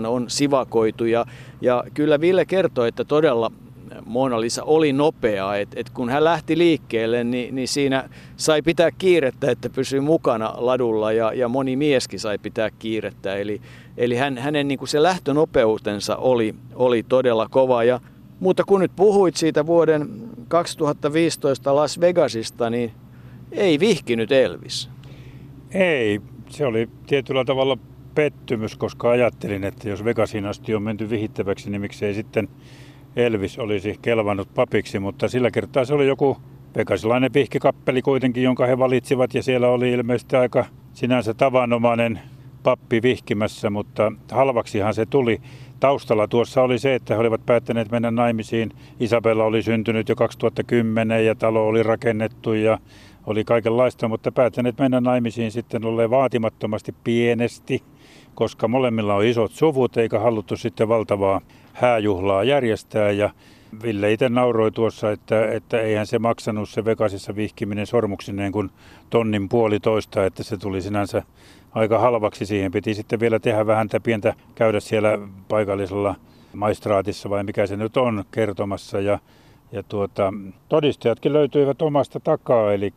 12.98 0.00 0.06
on 0.06 0.30
sivakoitu 0.30 1.04
ja, 1.04 1.26
ja 1.60 1.84
kyllä 1.94 2.20
Ville 2.20 2.44
kertoi, 2.44 2.88
että 2.88 3.04
todella 3.04 3.52
Mona 4.06 4.40
Lisa 4.40 4.64
oli 4.64 4.92
nopea, 4.92 5.56
että 5.56 5.80
et 5.80 5.90
kun 5.90 6.10
hän 6.10 6.24
lähti 6.24 6.58
liikkeelle, 6.58 7.24
niin, 7.24 7.54
niin 7.54 7.68
siinä 7.68 8.08
sai 8.36 8.62
pitää 8.62 8.90
kiirettä, 8.90 9.50
että 9.50 9.70
pysyi 9.70 10.00
mukana 10.00 10.54
ladulla 10.56 11.12
ja, 11.12 11.32
ja 11.32 11.48
moni 11.48 11.76
mieskin 11.76 12.20
sai 12.20 12.38
pitää 12.38 12.70
kiirettä. 12.78 13.36
Eli, 13.36 13.60
eli 13.96 14.16
hän, 14.16 14.38
hänen 14.38 14.68
niin 14.68 14.78
kuin 14.78 14.88
se 14.88 15.02
lähtönopeutensa 15.02 16.16
oli, 16.16 16.54
oli 16.74 17.02
todella 17.02 17.48
kova. 17.50 17.84
Ja, 17.84 18.00
mutta 18.40 18.64
kun 18.64 18.80
nyt 18.80 18.92
puhuit 18.96 19.36
siitä 19.36 19.66
vuoden 19.66 20.08
2015 20.48 21.76
Las 21.76 22.00
Vegasista, 22.00 22.70
niin 22.70 22.92
ei 23.52 23.80
vihkinyt 23.80 24.32
Elvis. 24.32 24.90
Ei, 25.70 26.20
se 26.48 26.66
oli 26.66 26.88
tietyllä 27.06 27.44
tavalla 27.44 27.78
pettymys, 28.14 28.76
koska 28.76 29.10
ajattelin, 29.10 29.64
että 29.64 29.88
jos 29.88 30.04
Vegasin 30.04 30.46
asti 30.46 30.74
on 30.74 30.82
menty 30.82 31.10
vihittäväksi, 31.10 31.70
niin 31.70 31.80
miksei 31.80 32.14
sitten 32.14 32.48
Elvis 33.26 33.58
olisi 33.58 33.98
kelvannut 34.02 34.54
papiksi, 34.54 34.98
mutta 34.98 35.28
sillä 35.28 35.50
kertaa 35.50 35.84
se 35.84 35.94
oli 35.94 36.06
joku 36.06 36.36
pekasilainen 36.72 37.34
vihkikappeli 37.34 38.02
kuitenkin, 38.02 38.42
jonka 38.42 38.66
he 38.66 38.78
valitsivat 38.78 39.34
ja 39.34 39.42
siellä 39.42 39.68
oli 39.68 39.90
ilmeisesti 39.92 40.36
aika 40.36 40.64
sinänsä 40.92 41.34
tavanomainen 41.34 42.20
pappi 42.62 43.02
vihkimässä, 43.02 43.70
mutta 43.70 44.12
halvaksihan 44.30 44.94
se 44.94 45.06
tuli. 45.06 45.40
Taustalla 45.80 46.28
tuossa 46.28 46.62
oli 46.62 46.78
se, 46.78 46.94
että 46.94 47.14
he 47.14 47.20
olivat 47.20 47.46
päättäneet 47.46 47.90
mennä 47.90 48.10
naimisiin. 48.10 48.70
Isabella 49.00 49.44
oli 49.44 49.62
syntynyt 49.62 50.08
jo 50.08 50.16
2010 50.16 51.26
ja 51.26 51.34
talo 51.34 51.66
oli 51.66 51.82
rakennettu 51.82 52.52
ja 52.52 52.78
oli 53.26 53.44
kaikenlaista, 53.44 54.08
mutta 54.08 54.32
päättäneet 54.32 54.78
mennä 54.78 55.00
naimisiin 55.00 55.52
sitten 55.52 55.84
olleen 55.84 56.10
vaatimattomasti 56.10 56.94
pienesti, 57.04 57.82
koska 58.34 58.68
molemmilla 58.68 59.14
on 59.14 59.24
isot 59.24 59.52
suvut 59.52 59.96
eikä 59.96 60.18
haluttu 60.18 60.56
sitten 60.56 60.88
valtavaa 60.88 61.40
hääjuhlaa 61.72 62.44
järjestää 62.44 63.10
ja 63.10 63.30
Ville 63.82 64.12
itse 64.12 64.28
nauroi 64.28 64.72
tuossa, 64.72 65.10
että, 65.10 65.46
että 65.52 65.80
eihän 65.80 66.06
se 66.06 66.18
maksanut 66.18 66.68
se 66.68 66.84
Vegasissa 66.84 67.36
vihkiminen 67.36 67.86
sormuksineen 67.86 68.52
kuin 68.52 68.70
tonnin 69.10 69.48
puolitoista, 69.48 70.26
että 70.26 70.42
se 70.42 70.56
tuli 70.56 70.82
sinänsä 70.82 71.22
aika 71.72 71.98
halvaksi. 71.98 72.46
Siihen 72.46 72.72
piti 72.72 72.94
sitten 72.94 73.20
vielä 73.20 73.38
tehdä 73.38 73.66
vähän 73.66 73.88
pientä 74.02 74.34
käydä 74.54 74.80
siellä 74.80 75.18
paikallisella 75.48 76.14
maistraatissa 76.54 77.30
vai 77.30 77.44
mikä 77.44 77.66
se 77.66 77.76
nyt 77.76 77.96
on 77.96 78.24
kertomassa. 78.30 79.00
Ja, 79.00 79.18
ja 79.72 79.82
tuota, 79.82 80.32
todistajatkin 80.68 81.32
löytyivät 81.32 81.82
omasta 81.82 82.20
takaa, 82.20 82.72
eli 82.72 82.92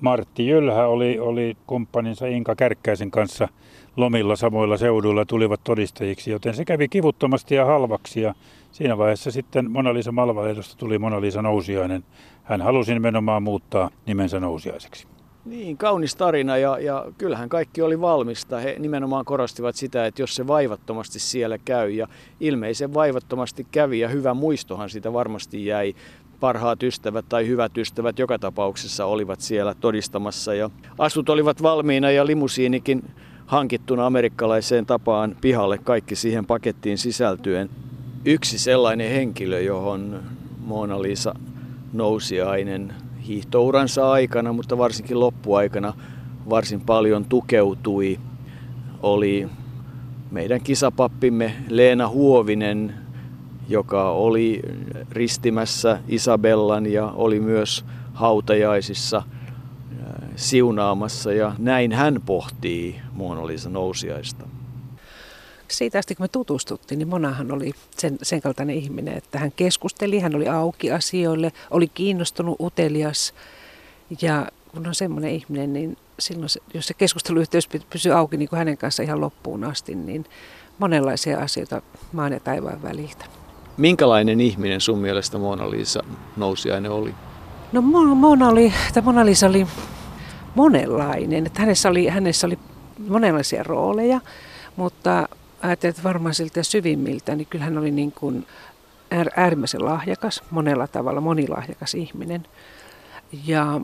Martti 0.00 0.46
Jylhä 0.46 0.86
oli, 0.86 1.18
oli 1.18 1.56
kumppaninsa 1.66 2.26
Inka 2.26 2.54
Kärkkäisen 2.54 3.10
kanssa 3.10 3.48
lomilla 3.96 4.36
samoilla 4.36 4.76
seuduilla 4.76 5.24
tulivat 5.24 5.60
todistajiksi, 5.64 6.30
joten 6.30 6.54
se 6.54 6.64
kävi 6.64 6.88
kivuttomasti 6.88 7.54
ja 7.54 7.64
halvaksi. 7.64 8.20
Ja 8.20 8.34
siinä 8.72 8.98
vaiheessa 8.98 9.30
sitten 9.30 9.70
Mona 9.70 9.94
Lisa 9.94 10.12
Malvalehdosta 10.12 10.76
tuli 10.78 10.98
Mona 10.98 11.20
Lisa 11.20 11.42
Nousiainen. 11.42 12.04
Hän 12.44 12.62
halusi 12.62 12.94
nimenomaan 12.94 13.42
muuttaa 13.42 13.90
nimensä 14.06 14.40
Nousiaiseksi. 14.40 15.06
Niin, 15.44 15.76
kaunis 15.76 16.16
tarina 16.16 16.56
ja, 16.56 16.78
ja 16.78 17.06
kyllähän 17.18 17.48
kaikki 17.48 17.82
oli 17.82 18.00
valmista. 18.00 18.58
He 18.58 18.76
nimenomaan 18.78 19.24
korostivat 19.24 19.76
sitä, 19.76 20.06
että 20.06 20.22
jos 20.22 20.34
se 20.36 20.46
vaivattomasti 20.46 21.18
siellä 21.18 21.58
käy 21.58 21.90
ja 21.90 22.06
ilmeisen 22.40 22.94
vaivattomasti 22.94 23.66
kävi 23.70 23.98
ja 23.98 24.08
hyvä 24.08 24.34
muistohan 24.34 24.90
sitä 24.90 25.12
varmasti 25.12 25.66
jäi 25.66 25.94
parhaat 26.40 26.82
ystävät 26.82 27.24
tai 27.28 27.46
hyvät 27.46 27.78
ystävät 27.78 28.18
joka 28.18 28.38
tapauksessa 28.38 29.06
olivat 29.06 29.40
siellä 29.40 29.74
todistamassa 29.74 30.54
ja 30.54 30.70
asut 30.98 31.28
olivat 31.28 31.62
valmiina 31.62 32.10
ja 32.10 32.26
limusiinikin 32.26 33.02
hankittuna 33.50 34.06
amerikkalaiseen 34.06 34.86
tapaan 34.86 35.36
pihalle 35.40 35.78
kaikki 35.78 36.16
siihen 36.16 36.46
pakettiin 36.46 36.98
sisältyen. 36.98 37.70
Yksi 38.24 38.58
sellainen 38.58 39.10
henkilö, 39.10 39.60
johon 39.60 40.20
Mona 40.64 41.02
Lisa 41.02 41.34
nousiainen 41.92 42.94
hiihtouransa 43.26 44.10
aikana, 44.10 44.52
mutta 44.52 44.78
varsinkin 44.78 45.20
loppuaikana 45.20 45.94
varsin 46.50 46.80
paljon 46.80 47.24
tukeutui, 47.24 48.18
oli 49.02 49.48
meidän 50.30 50.60
kisapappimme 50.60 51.54
Leena 51.68 52.08
Huovinen, 52.08 52.94
joka 53.68 54.10
oli 54.10 54.62
ristimässä 55.10 55.98
Isabellan 56.08 56.86
ja 56.86 57.06
oli 57.06 57.40
myös 57.40 57.84
hautajaisissa 58.12 59.22
siunaamassa 60.40 61.32
ja 61.32 61.52
näin 61.58 61.92
hän 61.92 62.22
pohtii 62.26 63.00
Mona 63.12 63.46
Lisa 63.46 63.70
nousiaista. 63.70 64.46
Siitä 65.68 65.98
asti 65.98 66.14
kun 66.14 66.24
me 66.24 66.28
tutustuttiin, 66.28 66.98
niin 66.98 67.08
Monahan 67.08 67.52
oli 67.52 67.72
sen, 67.98 68.18
sen 68.22 68.40
kaltainen 68.40 68.76
ihminen, 68.76 69.16
että 69.16 69.38
hän 69.38 69.52
keskusteli, 69.52 70.20
hän 70.20 70.34
oli 70.34 70.48
auki 70.48 70.92
asioille, 70.92 71.52
oli 71.70 71.88
kiinnostunut, 71.88 72.60
utelias 72.60 73.34
ja 74.22 74.46
kun 74.68 74.86
on 74.86 74.94
semmoinen 74.94 75.30
ihminen, 75.30 75.72
niin 75.72 75.96
silloin 76.18 76.48
se, 76.48 76.60
jos 76.74 76.86
se 76.86 76.94
keskusteluyhteys 76.94 77.68
pysyy 77.90 78.12
auki 78.12 78.36
niin 78.36 78.48
kuin 78.48 78.58
hänen 78.58 78.78
kanssa 78.78 79.02
ihan 79.02 79.20
loppuun 79.20 79.64
asti, 79.64 79.94
niin 79.94 80.24
monenlaisia 80.78 81.38
asioita 81.38 81.82
maan 82.12 82.32
ja 82.32 82.40
taivaan 82.40 82.82
väliltä. 82.82 83.24
Minkälainen 83.76 84.40
ihminen 84.40 84.80
sun 84.80 84.98
mielestä 84.98 85.38
Mona 85.38 85.70
Lisa 85.70 86.02
nousiainen 86.36 86.90
oli? 86.90 87.14
No 87.72 87.82
Mona, 87.82 88.48
oli, 88.48 88.72
Mona 89.02 89.26
Lisa 89.26 89.46
oli 89.46 89.66
monenlainen. 90.54 91.46
Että 91.46 91.60
hänessä, 91.60 91.88
oli, 91.88 92.06
hänessä 92.06 92.46
oli 92.46 92.58
monenlaisia 93.08 93.62
rooleja, 93.62 94.20
mutta 94.76 95.28
ajattelin, 95.62 95.90
että 95.90 96.02
varmaan 96.02 96.34
siltä 96.34 96.62
syvimmiltä, 96.62 97.34
niin 97.34 97.46
kyllä 97.50 97.64
hän 97.64 97.78
oli 97.78 97.90
niin 97.90 98.12
kuin 98.12 98.46
äärimmäisen 99.36 99.84
lahjakas, 99.84 100.42
monella 100.50 100.86
tavalla 100.86 101.20
monilahjakas 101.20 101.94
ihminen. 101.94 102.46
Ja 103.46 103.80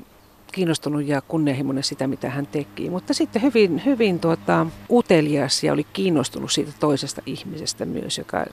kiinnostunut 0.52 1.06
ja 1.06 1.20
kunnianhimoinen 1.20 1.84
sitä, 1.84 2.06
mitä 2.06 2.30
hän 2.30 2.46
teki. 2.46 2.90
Mutta 2.90 3.14
sitten 3.14 3.42
hyvin, 3.42 3.82
hyvin 3.84 4.20
tuota, 4.20 4.66
utelias 4.90 5.64
ja 5.64 5.72
oli 5.72 5.84
kiinnostunut 5.84 6.52
siitä 6.52 6.72
toisesta 6.80 7.22
ihmisestä 7.26 7.84
myös, 7.84 8.18
joka 8.18 8.46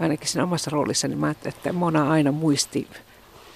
ainakin 0.00 0.28
siinä 0.28 0.44
omassa 0.44 0.70
roolissani 0.70 1.14
niin 1.14 1.20
mä 1.20 1.34
että 1.44 1.72
Mona 1.72 2.10
aina 2.10 2.32
muisti 2.32 2.88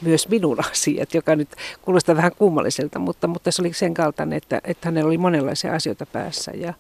myös 0.03 0.29
minun 0.29 0.65
asiat, 0.71 1.15
joka 1.15 1.37
nyt 1.37 1.49
kuulostaa 1.83 2.17
vähän 2.17 2.33
kummalliselta, 2.39 2.99
mutta, 2.99 3.27
mutta 3.27 3.51
se 3.51 3.63
oli 3.63 3.73
sen 3.73 3.95
kaltainen, 3.95 4.37
että, 4.37 4.61
että 4.65 4.89
hänellä 4.89 5.09
oli 5.09 5.19
monenlaisia 5.19 5.75
asioita 5.75 6.07
päässä. 6.07 6.53
Ja, 6.55 6.75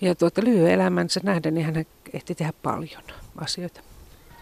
ja 0.00 0.14
tuota, 0.14 0.42
lyhyen 0.44 0.72
elämänsä 0.72 1.20
nähden, 1.22 1.54
niin 1.54 1.66
hän 1.66 1.84
ehti 2.12 2.34
tehdä 2.34 2.52
paljon 2.62 3.02
asioita. 3.36 3.80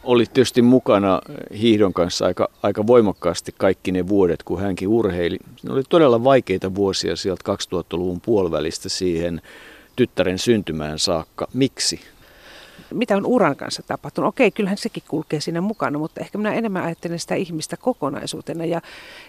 Olit 0.05 0.33
tietysti 0.33 0.63
mukana 0.63 1.21
hiihdon 1.59 1.93
kanssa 1.93 2.27
aika, 2.27 2.49
aika 2.63 2.87
voimakkaasti 2.87 3.55
kaikki 3.59 3.93
ne 3.93 4.09
vuodet, 4.09 4.43
kun 4.43 4.61
hänkin 4.61 4.89
urheili. 4.89 5.39
Ne 5.63 5.73
oli 5.73 5.83
todella 5.89 6.25
vaikeita 6.25 6.75
vuosia 6.75 7.17
sieltä 7.17 7.53
2000-luvun 7.53 8.21
puolivälistä 8.21 8.89
siihen 8.89 9.43
tyttären 9.97 10.39
syntymään 10.39 10.99
saakka. 10.99 11.49
Miksi? 11.55 12.01
Mitä 12.95 13.17
on 13.17 13.27
uran 13.27 13.57
kanssa 13.57 13.83
tapahtunut. 13.83 14.29
Okei, 14.29 14.51
kyllähän 14.51 14.79
sekin 14.79 15.03
kulkee 15.09 15.41
siinä 15.41 15.61
mukana, 15.61 15.99
mutta 15.99 16.21
ehkä 16.21 16.39
minä 16.39 16.55
enemmän 16.55 16.85
ajattelen 16.85 17.19
sitä 17.19 17.35
ihmistä 17.35 17.77
kokonaisuutena. 17.77 18.65
Ja, 18.65 18.81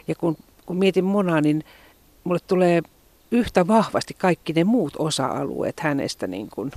ja 0.07 0.15
kun, 0.15 0.37
kun 0.65 0.77
mietin 0.77 1.05
Monaa, 1.05 1.41
niin 1.41 1.63
mulle 2.23 2.39
tulee 2.47 2.81
yhtä 3.31 3.67
vahvasti 3.67 4.13
kaikki 4.13 4.53
ne 4.53 4.63
muut 4.63 4.93
osa-alueet 4.99 5.79
hänestä, 5.79 6.27
niin 6.27 6.49
kuin 6.49 6.71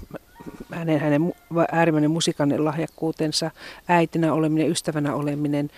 hänen, 0.71 1.01
hänen 1.01 1.35
äärimmäinen 1.73 2.11
musiikannen 2.11 2.65
lahjakkuutensa, 2.65 3.51
äitinä 3.89 4.33
oleminen, 4.33 4.71
ystävänä 4.71 5.15
oleminen, 5.15 5.71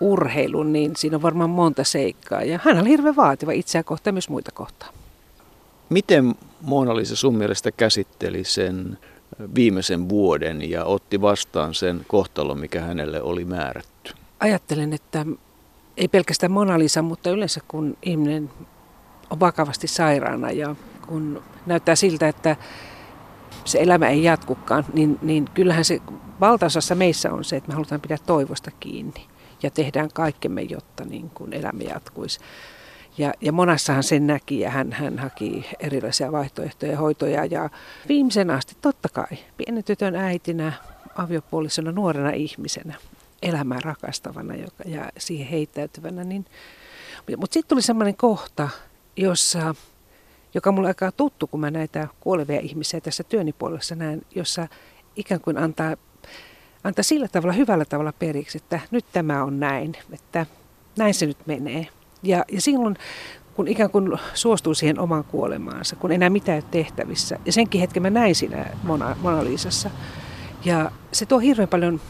urheilun, 0.00 0.72
niin 0.72 0.96
siinä 0.96 1.16
on 1.16 1.22
varmaan 1.22 1.50
monta 1.50 1.84
seikkaa. 1.84 2.42
Ja 2.42 2.60
hän 2.64 2.80
oli 2.80 2.88
hirveän 2.88 3.16
vaativa 3.16 3.52
itseä 3.52 3.82
kohtaan 3.82 4.14
myös 4.14 4.28
muita 4.28 4.50
kohtaan. 4.54 4.94
Miten 5.88 6.34
Mona 6.60 6.96
Lisa 6.96 7.16
sun 7.16 7.36
mielestä 7.36 7.72
käsitteli 7.72 8.44
sen 8.44 8.98
viimeisen 9.54 10.08
vuoden 10.08 10.70
ja 10.70 10.84
otti 10.84 11.20
vastaan 11.20 11.74
sen 11.74 12.04
kohtalon, 12.08 12.58
mikä 12.58 12.80
hänelle 12.80 13.22
oli 13.22 13.44
määrätty? 13.44 14.14
Ajattelen, 14.40 14.92
että 14.92 15.26
ei 15.96 16.08
pelkästään 16.08 16.52
Mona 16.52 16.78
Lisa, 16.78 17.02
mutta 17.02 17.30
yleensä 17.30 17.60
kun 17.68 17.96
ihminen 18.02 18.50
on 19.30 19.40
vakavasti 19.40 19.86
sairaana 19.86 20.50
ja 20.50 20.76
kun 21.06 21.42
näyttää 21.66 21.94
siltä, 21.94 22.28
että 22.28 22.56
se 23.64 23.78
elämä 23.82 24.08
ei 24.08 24.22
jatkukaan, 24.22 24.84
niin, 24.92 25.18
niin 25.22 25.44
kyllähän 25.54 25.84
se 25.84 26.00
valtaosassa 26.40 26.94
meissä 26.94 27.32
on 27.32 27.44
se, 27.44 27.56
että 27.56 27.68
me 27.68 27.74
halutaan 27.74 28.00
pitää 28.00 28.18
toivosta 28.26 28.70
kiinni 28.80 29.26
ja 29.62 29.70
tehdään 29.70 30.08
kaikkemme, 30.14 30.62
jotta 30.62 31.04
niin 31.04 31.30
kuin 31.30 31.52
elämä 31.52 31.82
jatkuisi. 31.82 32.40
Ja, 33.18 33.34
ja 33.40 33.52
monassahan 33.52 34.02
sen 34.02 34.26
näki 34.26 34.60
ja 34.60 34.70
hän, 34.70 34.92
hän 34.92 35.18
haki 35.18 35.66
erilaisia 35.80 36.32
vaihtoehtoja 36.32 36.92
ja 36.92 36.98
hoitoja. 36.98 37.44
Ja 37.44 37.70
viimeisen 38.08 38.50
asti 38.50 38.76
totta 38.80 39.08
kai 39.08 39.38
pienen 39.56 39.84
tytön 39.84 40.16
äitinä, 40.16 40.72
aviopuolisona, 41.16 41.92
nuorena 41.92 42.30
ihmisenä, 42.30 42.94
elämää 43.42 43.78
rakastavana 43.84 44.54
joka, 44.54 44.84
ja 44.86 45.10
siihen 45.18 45.48
heittäytyvänä. 45.48 46.24
Niin, 46.24 46.46
mutta 47.36 47.54
sitten 47.54 47.68
tuli 47.68 47.82
sellainen 47.82 48.16
kohta, 48.16 48.68
jossa, 49.16 49.74
joka 50.54 50.72
mulle 50.72 50.88
aika 50.88 51.12
tuttu, 51.12 51.46
kun 51.46 51.60
mä 51.60 51.70
näitä 51.70 52.08
kuolevia 52.20 52.60
ihmisiä 52.60 53.00
tässä 53.00 53.24
työni 53.24 53.52
puolessa 53.52 53.94
näen, 53.94 54.22
jossa 54.34 54.68
ikään 55.16 55.40
kuin 55.40 55.58
antaa, 55.58 55.96
antaa 56.84 57.02
sillä 57.02 57.28
tavalla, 57.28 57.52
hyvällä 57.52 57.84
tavalla 57.84 58.12
periksi, 58.12 58.58
että 58.58 58.80
nyt 58.90 59.04
tämä 59.12 59.44
on 59.44 59.60
näin, 59.60 59.96
että 60.12 60.46
näin 60.96 61.14
se 61.14 61.26
nyt 61.26 61.46
menee. 61.46 61.86
Ja, 62.22 62.44
ja 62.52 62.60
silloin, 62.60 62.96
kun 63.54 63.68
ikään 63.68 63.90
kuin 63.90 64.18
suostuu 64.34 64.74
siihen 64.74 64.98
omaan 64.98 65.24
kuolemaansa, 65.24 65.96
kun 65.96 66.12
enää 66.12 66.30
mitään 66.30 66.56
ei 66.56 66.62
ole 66.62 66.70
tehtävissä. 66.70 67.38
Ja 67.46 67.52
senkin 67.52 67.80
hetken 67.80 68.02
mä 68.02 68.10
näin 68.10 68.34
siinä 68.34 68.66
Mona, 68.82 69.16
Mona 69.22 69.44
Lisassa. 69.44 69.90
Ja 70.64 70.90
se 71.12 71.26
tuo 71.26 71.38
hirveän 71.38 71.68
paljon, 71.68 72.00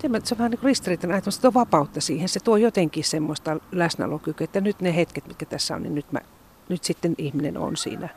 se 0.00 0.34
on 0.34 0.38
vähän 0.38 0.50
niin 0.50 0.58
kuin 0.58 0.68
ristiriitainen 0.68 1.14
ajatus, 1.14 1.34
se 1.34 1.40
tuo 1.40 1.54
vapautta 1.54 2.00
siihen. 2.00 2.28
Se 2.28 2.40
tuo 2.40 2.56
jotenkin 2.56 3.04
semmoista 3.04 3.56
läsnäolokykyä, 3.72 4.44
että 4.44 4.60
nyt 4.60 4.80
ne 4.80 4.96
hetket, 4.96 5.26
mitkä 5.26 5.46
tässä 5.46 5.74
on, 5.74 5.82
niin 5.82 5.94
nyt, 5.94 6.12
mä, 6.12 6.20
nyt 6.68 6.84
sitten 6.84 7.14
ihminen 7.18 7.58
on 7.58 7.76
siinä 7.76 8.08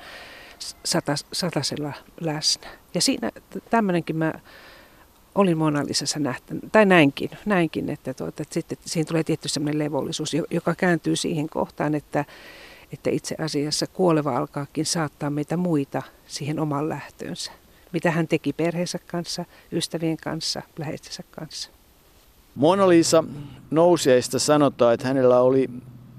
satas, 0.85 1.25
satasella 1.33 1.93
läsnä. 2.21 2.67
Ja 2.93 3.01
siinä 3.01 3.31
tämmöinenkin 3.69 4.15
mä 4.15 4.33
olin 5.35 5.57
Mona 5.57 5.85
Lisassa 5.85 6.19
nähtänyt, 6.19 6.63
tai 6.71 6.85
näinkin, 6.85 7.29
näinkin 7.45 7.89
että, 7.89 8.13
tuota, 8.13 8.41
että 8.41 8.53
sitten 8.53 8.77
siinä 8.85 9.07
tulee 9.07 9.23
tietty 9.23 9.49
sellainen 9.49 9.79
levollisuus, 9.79 10.31
joka 10.51 10.75
kääntyy 10.75 11.15
siihen 11.15 11.49
kohtaan, 11.49 11.95
että, 11.95 12.25
että 12.93 13.09
itse 13.09 13.35
asiassa 13.39 13.87
kuoleva 13.87 14.37
alkaakin 14.37 14.85
saattaa 14.85 15.29
meitä 15.29 15.57
muita 15.57 16.01
siihen 16.27 16.59
oman 16.59 16.89
lähtöönsä. 16.89 17.51
Mitä 17.93 18.11
hän 18.11 18.27
teki 18.27 18.53
perheensä 18.53 18.99
kanssa, 19.07 19.45
ystävien 19.71 20.17
kanssa, 20.17 20.61
läheisensä 20.77 21.23
kanssa. 21.31 21.69
Mona 22.55 22.89
Lisa 22.89 23.23
nousiaista 23.71 24.39
sanotaan, 24.39 24.93
että 24.93 25.07
hänellä 25.07 25.41
oli 25.41 25.69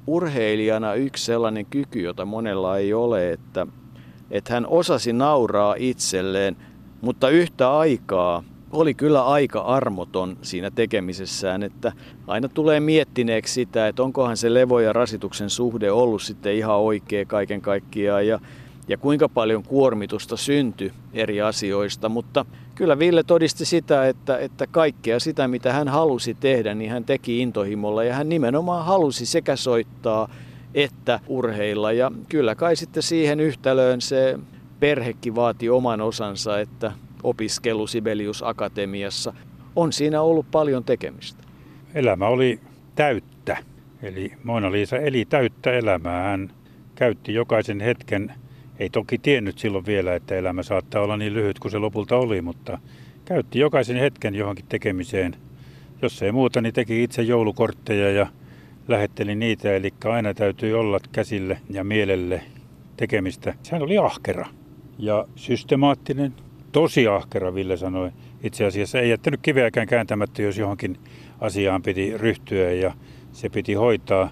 urheilijana 0.06 0.94
yksi 0.94 1.24
sellainen 1.24 1.66
kyky, 1.66 2.00
jota 2.00 2.24
monella 2.24 2.78
ei 2.78 2.92
ole, 2.92 3.32
että, 3.32 3.66
että 4.30 4.54
hän 4.54 4.66
osasi 4.66 5.12
nauraa 5.12 5.74
itselleen, 5.78 6.56
mutta 7.00 7.28
yhtä 7.28 7.78
aikaa 7.78 8.44
oli 8.70 8.94
kyllä 8.94 9.24
aika 9.26 9.60
armoton 9.60 10.36
siinä 10.42 10.70
tekemisessään, 10.70 11.62
että 11.62 11.92
aina 12.26 12.48
tulee 12.48 12.80
miettineeksi 12.80 13.54
sitä, 13.54 13.88
että 13.88 14.02
onkohan 14.02 14.36
se 14.36 14.54
levo 14.54 14.80
ja 14.80 14.92
rasituksen 14.92 15.50
suhde 15.50 15.90
ollut 15.90 16.22
sitten 16.22 16.54
ihan 16.54 16.76
oikea 16.76 17.24
kaiken 17.24 17.60
kaikkiaan 17.60 18.26
ja, 18.26 18.40
ja 18.88 18.96
kuinka 18.96 19.28
paljon 19.28 19.62
kuormitusta 19.62 20.36
syntyi 20.36 20.92
eri 21.12 21.40
asioista, 21.40 22.08
mutta 22.08 22.44
kyllä 22.74 22.98
Ville 22.98 23.22
todisti 23.22 23.64
sitä, 23.64 24.08
että, 24.08 24.38
että 24.38 24.66
kaikkea 24.66 25.20
sitä, 25.20 25.48
mitä 25.48 25.72
hän 25.72 25.88
halusi 25.88 26.34
tehdä, 26.34 26.74
niin 26.74 26.90
hän 26.90 27.04
teki 27.04 27.40
intohimolla 27.40 28.04
ja 28.04 28.14
hän 28.14 28.28
nimenomaan 28.28 28.84
halusi 28.84 29.26
sekä 29.26 29.56
soittaa 29.56 30.28
että 30.74 31.20
urheilla. 31.26 31.92
Ja 31.92 32.12
kyllä 32.28 32.54
kai 32.54 32.76
sitten 32.76 33.02
siihen 33.02 33.40
yhtälöön 33.40 34.00
se 34.00 34.38
perhekin 34.80 35.34
vaati 35.34 35.68
oman 35.68 36.00
osansa, 36.00 36.60
että 36.60 36.92
opiskelu 37.22 37.86
Sibelius 37.86 38.42
Akatemiassa. 38.42 39.34
On 39.76 39.92
siinä 39.92 40.20
ollut 40.22 40.50
paljon 40.50 40.84
tekemistä. 40.84 41.44
Elämä 41.94 42.26
oli 42.26 42.60
täyttä. 42.94 43.56
Eli 44.02 44.32
Mona 44.44 44.72
Liisa 44.72 44.96
eli 44.96 45.24
täyttä 45.24 45.72
elämää. 45.72 46.22
Hän 46.22 46.50
käytti 46.94 47.34
jokaisen 47.34 47.80
hetken, 47.80 48.32
ei 48.78 48.90
toki 48.90 49.18
tiennyt 49.18 49.58
silloin 49.58 49.86
vielä, 49.86 50.14
että 50.14 50.36
elämä 50.36 50.62
saattaa 50.62 51.02
olla 51.02 51.16
niin 51.16 51.34
lyhyt 51.34 51.58
kuin 51.58 51.72
se 51.72 51.78
lopulta 51.78 52.16
oli, 52.16 52.42
mutta 52.42 52.78
käytti 53.24 53.58
jokaisen 53.58 53.96
hetken 53.96 54.34
johonkin 54.34 54.64
tekemiseen. 54.68 55.36
Jos 56.02 56.22
ei 56.22 56.32
muuta, 56.32 56.60
niin 56.60 56.74
teki 56.74 57.02
itse 57.02 57.22
joulukortteja 57.22 58.10
ja 58.10 58.26
lähetteli 58.88 59.34
niitä, 59.34 59.74
eli 59.74 59.94
aina 60.04 60.34
täytyy 60.34 60.78
olla 60.78 60.98
käsille 61.12 61.60
ja 61.70 61.84
mielelle 61.84 62.42
tekemistä. 62.96 63.54
Hän 63.72 63.82
oli 63.82 63.98
ahkera 63.98 64.46
ja 64.98 65.26
systemaattinen, 65.36 66.34
tosi 66.72 67.06
ahkera, 67.06 67.54
Ville 67.54 67.76
sanoi. 67.76 68.10
Itse 68.42 68.64
asiassa 68.64 69.00
ei 69.00 69.10
jättänyt 69.10 69.40
kiveäkään 69.42 69.86
kääntämättä, 69.86 70.42
jos 70.42 70.58
johonkin 70.58 70.96
asiaan 71.40 71.82
piti 71.82 72.18
ryhtyä 72.18 72.72
ja 72.72 72.92
se 73.32 73.48
piti 73.48 73.74
hoitaa. 73.74 74.30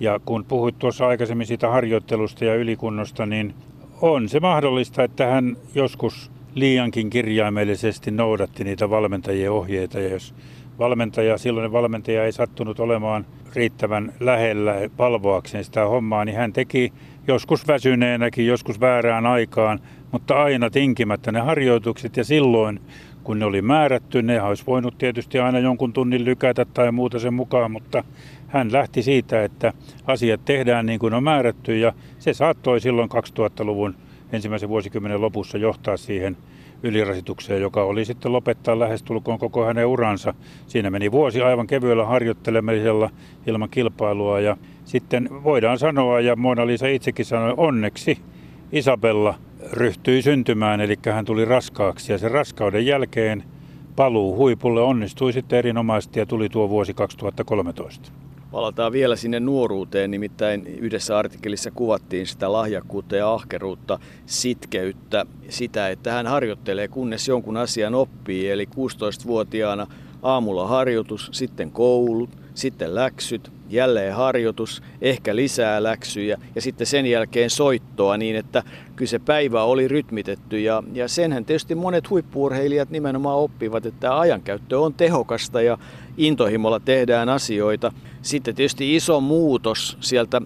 Ja 0.00 0.20
kun 0.24 0.44
puhuit 0.44 0.78
tuossa 0.78 1.06
aikaisemmin 1.06 1.46
siitä 1.46 1.68
harjoittelusta 1.68 2.44
ja 2.44 2.54
ylikunnosta, 2.54 3.26
niin 3.26 3.54
on 4.00 4.28
se 4.28 4.40
mahdollista, 4.40 5.04
että 5.04 5.26
hän 5.26 5.56
joskus 5.74 6.30
liiankin 6.54 7.10
kirjaimellisesti 7.10 8.10
noudatti 8.10 8.64
niitä 8.64 8.90
valmentajien 8.90 9.50
ohjeita. 9.50 10.00
Ja 10.00 10.08
jos 10.08 10.34
valmentaja, 10.78 11.38
silloinen 11.38 11.72
valmentaja 11.72 12.24
ei 12.24 12.32
sattunut 12.32 12.80
olemaan 12.80 13.26
riittävän 13.54 14.12
lähellä 14.20 14.74
palvoakseen 14.96 15.64
sitä 15.64 15.86
hommaa, 15.86 16.24
niin 16.24 16.36
hän 16.36 16.52
teki 16.52 16.92
joskus 17.26 17.68
väsyneenäkin, 17.68 18.46
joskus 18.46 18.80
väärään 18.80 19.26
aikaan, 19.26 19.80
mutta 20.12 20.42
aina 20.42 20.70
tinkimättä 20.70 21.32
ne 21.32 21.40
harjoitukset. 21.40 22.16
Ja 22.16 22.24
silloin 22.24 22.80
kun 23.24 23.38
ne 23.38 23.44
oli 23.44 23.62
määrätty, 23.62 24.22
ne 24.22 24.42
olisi 24.42 24.66
voinut 24.66 24.98
tietysti 24.98 25.38
aina 25.38 25.58
jonkun 25.58 25.92
tunnin 25.92 26.24
lykätä 26.24 26.64
tai 26.64 26.92
muuta 26.92 27.18
sen 27.18 27.34
mukaan, 27.34 27.70
mutta 27.70 28.04
hän 28.48 28.72
lähti 28.72 29.02
siitä, 29.02 29.44
että 29.44 29.72
asiat 30.06 30.44
tehdään 30.44 30.86
niin 30.86 30.98
kuin 30.98 31.14
on 31.14 31.24
määrätty. 31.24 31.78
Ja 31.78 31.92
se 32.18 32.34
saattoi 32.34 32.80
silloin 32.80 33.10
2000-luvun 33.10 33.94
ensimmäisen 34.32 34.68
vuosikymmenen 34.68 35.20
lopussa 35.20 35.58
johtaa 35.58 35.96
siihen 35.96 36.36
ylirasitukseen, 36.82 37.62
joka 37.62 37.82
oli 37.82 38.04
sitten 38.04 38.32
lopettaa 38.32 38.78
lähestulkoon 38.78 39.38
koko 39.38 39.64
hänen 39.64 39.86
uransa. 39.86 40.34
Siinä 40.66 40.90
meni 40.90 41.12
vuosi 41.12 41.42
aivan 41.42 41.66
kevyellä 41.66 42.06
harjoittelemisella 42.06 43.10
ilman 43.46 43.70
kilpailua. 43.70 44.40
Ja 44.40 44.56
sitten 44.84 45.28
voidaan 45.44 45.78
sanoa, 45.78 46.20
ja 46.20 46.36
Mona 46.36 46.66
Lisa 46.66 46.86
itsekin 46.86 47.26
sanoi, 47.26 47.54
onneksi 47.56 48.18
Isabella 48.72 49.34
ryhtyi 49.72 50.22
syntymään, 50.22 50.80
eli 50.80 50.96
hän 51.12 51.24
tuli 51.24 51.44
raskaaksi 51.44 52.12
ja 52.12 52.18
sen 52.18 52.30
raskauden 52.30 52.86
jälkeen 52.86 53.44
paluu 53.96 54.36
huipulle 54.36 54.80
onnistui 54.80 55.32
sitten 55.32 55.58
erinomaisesti 55.58 56.20
ja 56.20 56.26
tuli 56.26 56.48
tuo 56.48 56.68
vuosi 56.68 56.94
2013. 56.94 58.12
Palataan 58.50 58.92
vielä 58.92 59.16
sinne 59.16 59.40
nuoruuteen, 59.40 60.10
nimittäin 60.10 60.66
yhdessä 60.66 61.18
artikkelissa 61.18 61.70
kuvattiin 61.70 62.26
sitä 62.26 62.52
lahjakkuutta 62.52 63.16
ja 63.16 63.32
ahkeruutta, 63.32 63.98
sitkeyttä, 64.26 65.26
sitä, 65.48 65.88
että 65.88 66.12
hän 66.12 66.26
harjoittelee 66.26 66.88
kunnes 66.88 67.28
jonkun 67.28 67.56
asian 67.56 67.94
oppii. 67.94 68.50
Eli 68.50 68.68
16-vuotiaana 68.76 69.86
aamulla 70.22 70.68
harjoitus, 70.68 71.28
sitten 71.32 71.70
koulu, 71.70 72.28
sitten 72.54 72.94
läksyt, 72.94 73.52
jälleen 73.74 74.14
harjoitus, 74.14 74.82
ehkä 75.02 75.36
lisää 75.36 75.82
läksyjä 75.82 76.38
ja 76.54 76.60
sitten 76.60 76.86
sen 76.86 77.06
jälkeen 77.06 77.50
soittoa 77.50 78.16
niin, 78.16 78.36
että 78.36 78.62
kyllä 78.96 79.08
se 79.08 79.18
päivä 79.18 79.62
oli 79.62 79.88
rytmitetty 79.88 80.60
ja, 80.60 80.82
ja 80.92 81.08
senhän 81.08 81.44
tietysti 81.44 81.74
monet 81.74 82.10
huippuurheilijat 82.10 82.90
nimenomaan 82.90 83.38
oppivat, 83.38 83.86
että 83.86 84.20
ajankäyttö 84.20 84.80
on 84.80 84.94
tehokasta 84.94 85.62
ja 85.62 85.78
intohimolla 86.16 86.80
tehdään 86.80 87.28
asioita. 87.28 87.92
Sitten 88.22 88.54
tietysti 88.54 88.96
iso 88.96 89.20
muutos 89.20 89.96
sieltä 90.00 90.42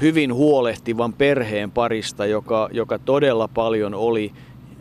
hyvin 0.00 0.34
huolehtivan 0.34 1.12
perheen 1.12 1.70
parista, 1.70 2.26
joka, 2.26 2.68
joka 2.72 2.98
todella 2.98 3.48
paljon 3.48 3.94
oli 3.94 4.32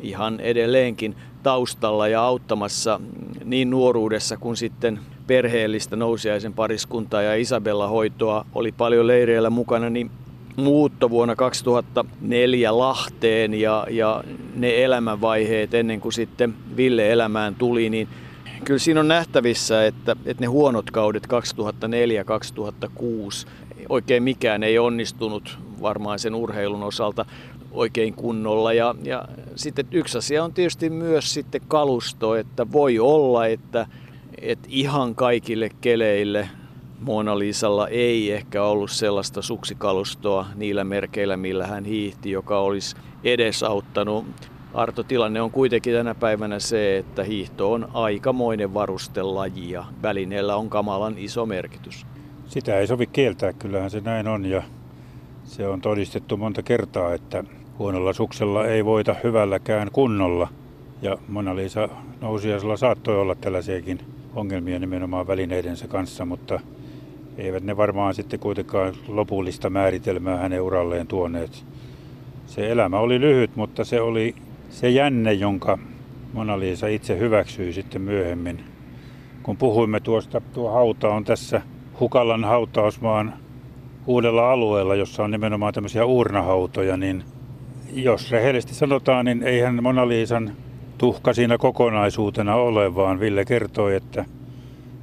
ihan 0.02 0.39
edelleenkin 0.39 1.15
taustalla 1.47 2.07
ja 2.07 2.23
auttamassa 2.23 2.99
niin 3.45 3.69
nuoruudessa 3.69 4.38
kuin 4.38 4.57
sitten 4.57 4.99
perheellistä 5.27 5.95
nousiaisen 5.95 6.53
pariskuntaa. 6.53 7.21
Ja 7.21 7.36
Isabella 7.36 7.88
hoitoa 7.88 8.45
oli 8.55 8.71
paljon 8.71 9.07
leireillä 9.07 9.49
mukana, 9.49 9.89
niin 9.89 10.12
muutto 10.55 11.10
vuonna 11.10 11.36
2004 11.36 12.77
Lahteen 12.77 13.53
ja, 13.53 13.88
ja 13.89 14.23
ne 14.55 14.83
elämänvaiheet 14.83 15.73
ennen 15.73 16.01
kuin 16.01 16.13
sitten 16.13 16.55
Ville 16.77 17.12
elämään 17.12 17.55
tuli, 17.55 17.89
niin 17.89 18.07
kyllä 18.63 18.79
siinä 18.79 18.99
on 18.99 19.07
nähtävissä, 19.07 19.86
että, 19.86 20.15
että 20.25 20.43
ne 20.43 20.47
huonot 20.47 20.91
kaudet 20.91 21.27
2004-2006, 21.27 21.29
oikein 23.89 24.23
mikään 24.23 24.63
ei 24.63 24.79
onnistunut 24.79 25.60
varmaan 25.81 26.19
sen 26.19 26.36
urheilun 26.36 26.83
osalta 26.83 27.25
oikein 27.71 28.13
kunnolla. 28.13 28.73
Ja, 28.73 28.95
ja 29.03 29.25
sitten 29.56 29.88
yksi 29.91 30.17
asia 30.17 30.43
on 30.43 30.53
tietysti 30.53 30.89
myös 30.89 31.34
sitten 31.34 31.62
kalusto, 31.67 32.36
että 32.36 32.71
voi 32.71 32.99
olla, 32.99 33.45
että, 33.45 33.88
että 34.41 34.67
ihan 34.71 35.15
kaikille 35.15 35.69
keleille 35.82 36.49
Mona 36.99 37.39
Lisalla 37.39 37.88
ei 37.88 38.32
ehkä 38.32 38.63
ollut 38.63 38.91
sellaista 38.91 39.41
suksikalustoa 39.41 40.45
niillä 40.56 40.84
merkeillä, 40.84 41.38
millä 41.38 41.67
hän 41.67 41.86
hiihti, 41.86 42.32
joka 42.32 42.60
olisi 42.60 42.95
edesauttanut. 43.23 44.25
Arto, 44.73 45.03
tilanne 45.03 45.41
on 45.41 45.51
kuitenkin 45.51 45.93
tänä 45.93 46.15
päivänä 46.15 46.60
se, 46.60 46.97
että 46.97 47.23
hiihto 47.23 47.71
on 47.71 47.88
aikamoinen 47.93 48.73
varustelaji 48.73 49.71
ja 49.71 49.86
välineellä 50.01 50.56
on 50.56 50.69
kamalan 50.69 51.17
iso 51.17 51.45
merkitys. 51.45 52.06
Sitä 52.45 52.80
ei 52.80 52.88
sovi 52.88 53.08
kieltää, 53.08 53.53
kyllähän 53.53 53.89
se 53.89 53.99
näin 53.99 54.27
on 54.27 54.45
ja 54.45 54.63
se 55.47 55.67
on 55.67 55.81
todistettu 55.81 56.38
monta 56.38 56.63
kertaa, 56.63 57.13
että 57.13 57.43
huonolla 57.79 58.13
suksella 58.13 58.65
ei 58.65 58.86
voita 58.86 59.15
hyvälläkään 59.23 59.91
kunnolla. 59.91 60.47
Ja 61.01 61.17
Mona 61.27 61.55
Lisa 61.55 61.89
nousiaisella 62.21 62.77
saattoi 62.77 63.21
olla 63.21 63.36
tällaisiakin 63.36 63.99
ongelmia 64.36 64.79
nimenomaan 64.79 65.27
välineidensä 65.27 65.88
kanssa, 65.88 66.25
mutta 66.25 66.60
eivät 67.38 67.63
ne 67.63 67.77
varmaan 67.77 68.13
sitten 68.13 68.39
kuitenkaan 68.39 68.93
lopullista 69.07 69.69
määritelmää 69.69 70.38
hänen 70.38 70.62
uralleen 70.62 71.07
tuoneet. 71.07 71.65
Se 72.45 72.71
elämä 72.71 72.99
oli 72.99 73.19
lyhyt, 73.19 73.55
mutta 73.55 73.83
se 73.83 74.01
oli 74.01 74.36
se 74.69 74.89
jänne, 74.89 75.33
jonka 75.33 75.77
Mona 76.33 76.60
Lisa 76.60 76.88
itse 76.88 77.19
hyväksyi 77.19 77.73
sitten 77.73 78.01
myöhemmin. 78.01 78.63
Kun 79.43 79.57
puhuimme 79.57 79.99
tuosta, 79.99 80.41
tuo 80.53 80.71
hauta 80.71 81.10
on 81.10 81.23
tässä 81.23 81.62
Hukallan 81.99 82.43
hautausmaan 82.43 83.33
uudella 84.08 84.52
alueella, 84.52 84.96
jossa 84.96 85.24
on 85.24 85.32
nimenomaan 85.32 85.74
tämmöisiä 85.74 86.06
uurnahautoja, 86.06 86.98
niin 86.98 87.24
jos 87.93 88.32
rehellisesti 88.32 88.76
sanotaan, 88.76 89.26
niin 89.26 89.43
eihän 89.43 89.84
Mona 89.84 90.08
Liisan 90.08 90.52
tuhka 90.98 91.34
siinä 91.34 91.58
kokonaisuutena 91.58 92.56
ole, 92.56 92.96
vaan 92.96 93.20
Ville 93.20 93.46
kertoi, 93.46 93.96
että 93.96 94.26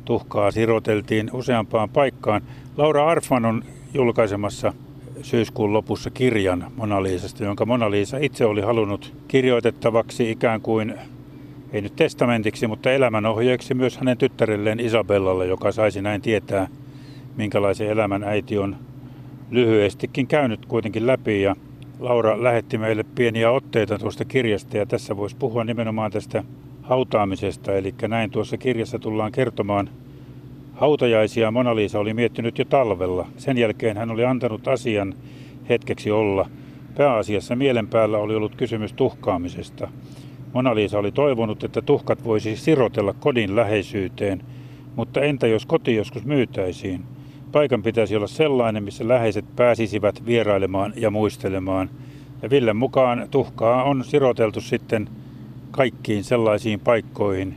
tuhkaa 0.05 0.51
siroteltiin 0.51 1.31
useampaan 1.33 1.89
paikkaan. 1.89 2.43
Laura 2.77 3.07
Arfman 3.09 3.45
on 3.45 3.65
julkaisemassa 3.95 4.73
syyskuun 5.23 5.73
lopussa 5.73 6.11
kirjan 6.11 6.67
Mona 6.77 7.03
Liisasta, 7.03 7.45
jonka 7.45 7.67
Mona 7.67 7.91
Liisa 7.91 8.17
itse 8.21 8.45
oli 8.45 8.61
halunnut 8.61 9.13
kirjoitettavaksi 9.29 10.31
ikään 10.31 10.61
kuin, 10.61 10.95
ei 11.73 11.81
nyt 11.81 11.97
testamentiksi, 11.97 12.67
mutta 12.67 12.93
elämänohjeeksi 12.93 13.75
myös 13.75 13.99
hänen 13.99 14.19
tyttärelleen 14.19 14.81
Isabellalle, 14.81 15.47
joka 15.47 15.73
saisi 15.73 16.03
näin 16.03 16.23
tietää, 16.23 16.69
minkälaisen 17.37 17.89
elämän 17.89 18.25
äiti 18.25 18.59
on 18.59 18.77
lyhyestikin 19.55 20.27
käynyt 20.27 20.67
kuitenkin 20.67 21.07
läpi. 21.07 21.43
Ja 21.43 21.57
Laura 22.01 22.43
lähetti 22.43 22.79
meille 22.79 23.05
pieniä 23.15 23.51
otteita 23.51 23.99
tuosta 23.99 24.25
kirjasta 24.25 24.77
ja 24.77 24.87
tässä 24.87 25.17
voisi 25.17 25.37
puhua 25.37 25.65
nimenomaan 25.65 26.11
tästä 26.11 26.45
hautaamisesta. 26.83 27.73
Eli 27.73 27.95
näin 28.09 28.31
tuossa 28.31 28.59
kirjassa 28.59 28.99
tullaan 28.99 29.33
kertomaan 29.33 29.91
hautajaisia. 30.73 31.51
Mona 31.51 31.77
Lisa 31.77 31.99
oli 31.99 32.15
miettinyt 32.15 32.59
jo 32.59 32.65
talvella. 32.65 33.27
Sen 33.37 33.59
jälkeen 33.59 33.97
hän 33.97 34.11
oli 34.11 34.25
antanut 34.25 34.69
asian 34.69 35.15
hetkeksi 35.69 36.11
olla. 36.11 36.49
Pääasiassa 36.97 37.57
mielen 37.57 37.89
päällä 37.89 38.19
oli 38.19 38.35
ollut 38.35 38.57
kysymys 38.57 38.93
tuhkaamisesta. 38.93 39.89
Mona 40.53 40.75
Lisa 40.75 40.99
oli 40.99 41.13
toivonut, 41.13 41.65
että 41.65 41.83
tuhkat 41.83 42.25
voisi 42.25 42.57
sirotella 42.57 43.13
kodin 43.13 43.57
läheisyyteen, 43.57 44.43
mutta 44.97 45.21
entä 45.21 45.47
jos 45.47 45.67
koti 45.67 45.95
joskus 45.95 46.25
myytäisiin? 46.25 47.05
Paikan 47.55 47.83
pitäisi 47.83 48.17
olla 48.17 48.27
sellainen, 48.27 48.85
missä 48.85 49.09
läheiset 49.09 49.45
pääsisivät 49.57 50.27
vierailemaan 50.27 50.93
ja 50.97 51.11
muistelemaan. 51.11 51.91
Ja 52.43 52.51
Villen 52.51 52.77
mukaan 52.77 53.29
tuhkaa 53.31 53.83
on 53.83 54.05
siroteltu 54.05 54.61
sitten 54.61 55.09
kaikkiin 55.71 56.25
sellaisiin 56.25 56.81
paikkoihin, 56.81 57.55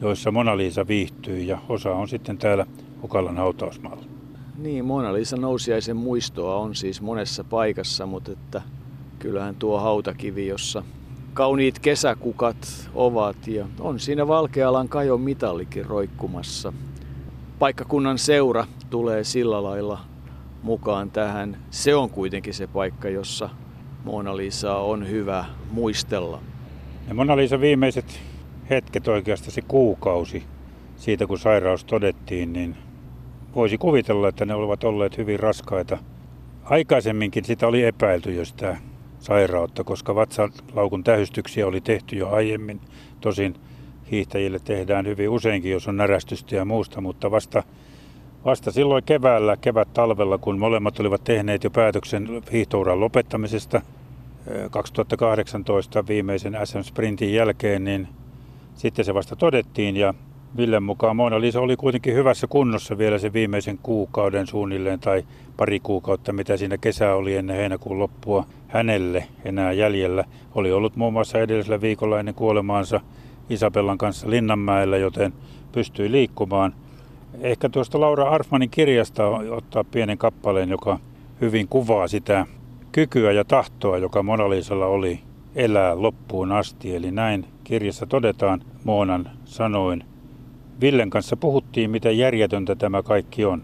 joissa 0.00 0.30
Mona 0.30 0.56
Lisa 0.56 0.88
viihtyy 0.88 1.38
ja 1.38 1.58
osa 1.68 1.94
on 1.94 2.08
sitten 2.08 2.38
täällä 2.38 2.66
Ukallan 3.04 3.36
hautausmaalla. 3.36 4.04
Niin, 4.56 4.84
Mona 4.84 5.12
Lisa 5.12 5.36
nousiaisen 5.36 5.96
muistoa 5.96 6.56
on 6.56 6.74
siis 6.74 7.02
monessa 7.02 7.44
paikassa, 7.44 8.06
mutta 8.06 8.32
että 8.32 8.62
kyllähän 9.18 9.54
tuo 9.54 9.80
hautakivi, 9.80 10.46
jossa 10.46 10.82
kauniit 11.34 11.78
kesäkukat 11.78 12.90
ovat 12.94 13.46
ja 13.46 13.66
on 13.80 14.00
siinä 14.00 14.28
Valkealan 14.28 14.88
kajon 14.88 15.20
mitallikin 15.20 15.86
roikkumassa. 15.86 16.72
Paikkakunnan 17.58 18.18
seura 18.18 18.66
tulee 18.90 19.24
sillä 19.24 19.62
lailla 19.62 19.98
mukaan 20.62 21.10
tähän. 21.10 21.56
Se 21.70 21.94
on 21.94 22.10
kuitenkin 22.10 22.54
se 22.54 22.66
paikka, 22.66 23.08
jossa 23.08 23.50
Mona 24.04 24.36
Lisa 24.36 24.76
on 24.76 25.08
hyvä 25.08 25.44
muistella. 25.70 26.40
Ja 27.08 27.14
Mona 27.14 27.36
Lisa 27.36 27.60
viimeiset 27.60 28.20
hetket 28.70 29.08
oikeastaan 29.08 29.52
se 29.52 29.62
kuukausi 29.62 30.44
siitä, 30.96 31.26
kun 31.26 31.38
sairaus 31.38 31.84
todettiin, 31.84 32.52
niin 32.52 32.76
voisi 33.54 33.78
kuvitella, 33.78 34.28
että 34.28 34.44
ne 34.44 34.54
olivat 34.54 34.84
olleet 34.84 35.18
hyvin 35.18 35.40
raskaita. 35.40 35.98
Aikaisemminkin 36.64 37.44
sitä 37.44 37.66
oli 37.66 37.84
epäilty 37.84 38.34
jo 38.34 38.44
sitä 38.44 38.76
sairautta, 39.18 39.84
koska 39.84 40.14
vatsalaukun 40.14 41.04
tähystyksiä 41.04 41.66
oli 41.66 41.80
tehty 41.80 42.16
jo 42.16 42.28
aiemmin. 42.28 42.80
Tosin 43.20 43.54
hiihtäjille 44.10 44.58
tehdään 44.58 45.06
hyvin 45.06 45.28
useinkin, 45.28 45.72
jos 45.72 45.88
on 45.88 45.96
närästystä 45.96 46.56
ja 46.56 46.64
muusta, 46.64 47.00
mutta 47.00 47.30
vasta, 47.30 47.62
vasta 48.48 48.70
silloin 48.70 49.04
keväällä, 49.04 49.56
kevät-talvella, 49.56 50.38
kun 50.38 50.58
molemmat 50.58 51.00
olivat 51.00 51.24
tehneet 51.24 51.64
jo 51.64 51.70
päätöksen 51.70 52.28
hiihtouran 52.52 53.00
lopettamisesta 53.00 53.80
2018 54.70 56.06
viimeisen 56.06 56.58
SM-sprintin 56.64 57.34
jälkeen, 57.34 57.84
niin 57.84 58.08
sitten 58.74 59.04
se 59.04 59.14
vasta 59.14 59.36
todettiin 59.36 59.96
ja 59.96 60.14
Villen 60.56 60.82
mukaan 60.82 61.16
Mona 61.16 61.40
Lisa 61.40 61.60
oli 61.60 61.76
kuitenkin 61.76 62.14
hyvässä 62.14 62.46
kunnossa 62.46 62.98
vielä 62.98 63.18
sen 63.18 63.32
viimeisen 63.32 63.78
kuukauden 63.82 64.46
suunnilleen 64.46 65.00
tai 65.00 65.24
pari 65.56 65.80
kuukautta, 65.80 66.32
mitä 66.32 66.56
siinä 66.56 66.78
kesä 66.78 67.14
oli 67.14 67.36
ennen 67.36 67.56
heinäkuun 67.56 67.98
loppua 67.98 68.46
hänelle 68.68 69.24
enää 69.44 69.72
jäljellä. 69.72 70.24
Oli 70.54 70.72
ollut 70.72 70.96
muun 70.96 71.12
muassa 71.12 71.38
edellisellä 71.38 71.80
viikolla 71.80 72.18
ennen 72.18 72.34
kuolemaansa 72.34 73.00
Isabellan 73.50 73.98
kanssa 73.98 74.30
Linnanmäellä, 74.30 74.96
joten 74.96 75.32
pystyi 75.72 76.12
liikkumaan. 76.12 76.74
Ehkä 77.40 77.68
tuosta 77.68 78.00
Laura 78.00 78.28
Arfmanin 78.28 78.70
kirjasta 78.70 79.26
ottaa 79.50 79.84
pienen 79.84 80.18
kappaleen, 80.18 80.68
joka 80.68 80.98
hyvin 81.40 81.68
kuvaa 81.68 82.08
sitä 82.08 82.46
kykyä 82.92 83.32
ja 83.32 83.44
tahtoa, 83.44 83.98
joka 83.98 84.22
Mona 84.22 84.50
Lisalla 84.50 84.86
oli 84.86 85.20
elää 85.56 86.02
loppuun 86.02 86.52
asti. 86.52 86.96
Eli 86.96 87.10
näin 87.10 87.44
kirjassa 87.64 88.06
todetaan 88.06 88.60
Moonan 88.84 89.30
sanoin. 89.44 90.04
Villen 90.80 91.10
kanssa 91.10 91.36
puhuttiin, 91.36 91.90
miten 91.90 92.18
järjetöntä 92.18 92.74
tämä 92.74 93.02
kaikki 93.02 93.44
on. 93.44 93.62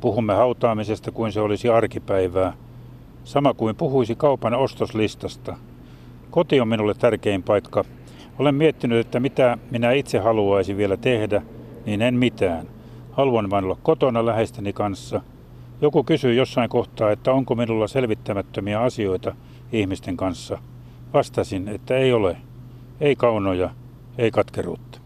Puhumme 0.00 0.34
hautaamisesta 0.34 1.10
kuin 1.10 1.32
se 1.32 1.40
olisi 1.40 1.68
arkipäivää. 1.68 2.52
Sama 3.24 3.54
kuin 3.54 3.76
puhuisi 3.76 4.14
kaupan 4.14 4.54
ostoslistasta. 4.54 5.56
Koti 6.30 6.60
on 6.60 6.68
minulle 6.68 6.94
tärkein 6.94 7.42
paikka. 7.42 7.84
Olen 8.38 8.54
miettinyt, 8.54 9.06
että 9.06 9.20
mitä 9.20 9.58
minä 9.70 9.92
itse 9.92 10.18
haluaisin 10.18 10.76
vielä 10.76 10.96
tehdä, 10.96 11.42
niin 11.86 12.02
en 12.02 12.14
mitään. 12.14 12.79
Haluan 13.12 13.50
vain 13.50 13.64
olla 13.64 13.78
kotona 13.82 14.26
läheisteni 14.26 14.72
kanssa. 14.72 15.20
Joku 15.80 16.04
kysyy 16.04 16.34
jossain 16.34 16.70
kohtaa, 16.70 17.10
että 17.10 17.32
onko 17.32 17.54
minulla 17.54 17.86
selvittämättömiä 17.86 18.80
asioita 18.80 19.34
ihmisten 19.72 20.16
kanssa. 20.16 20.58
Vastasin, 21.14 21.68
että 21.68 21.96
ei 21.96 22.12
ole. 22.12 22.36
Ei 23.00 23.16
kaunoja, 23.16 23.70
ei 24.18 24.30
katkeruutta. 24.30 25.00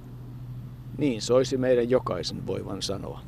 Niin 0.98 1.22
soisi 1.22 1.56
meidän 1.56 1.90
jokaisen 1.90 2.46
voivan 2.46 2.82
sanoa. 2.82 3.20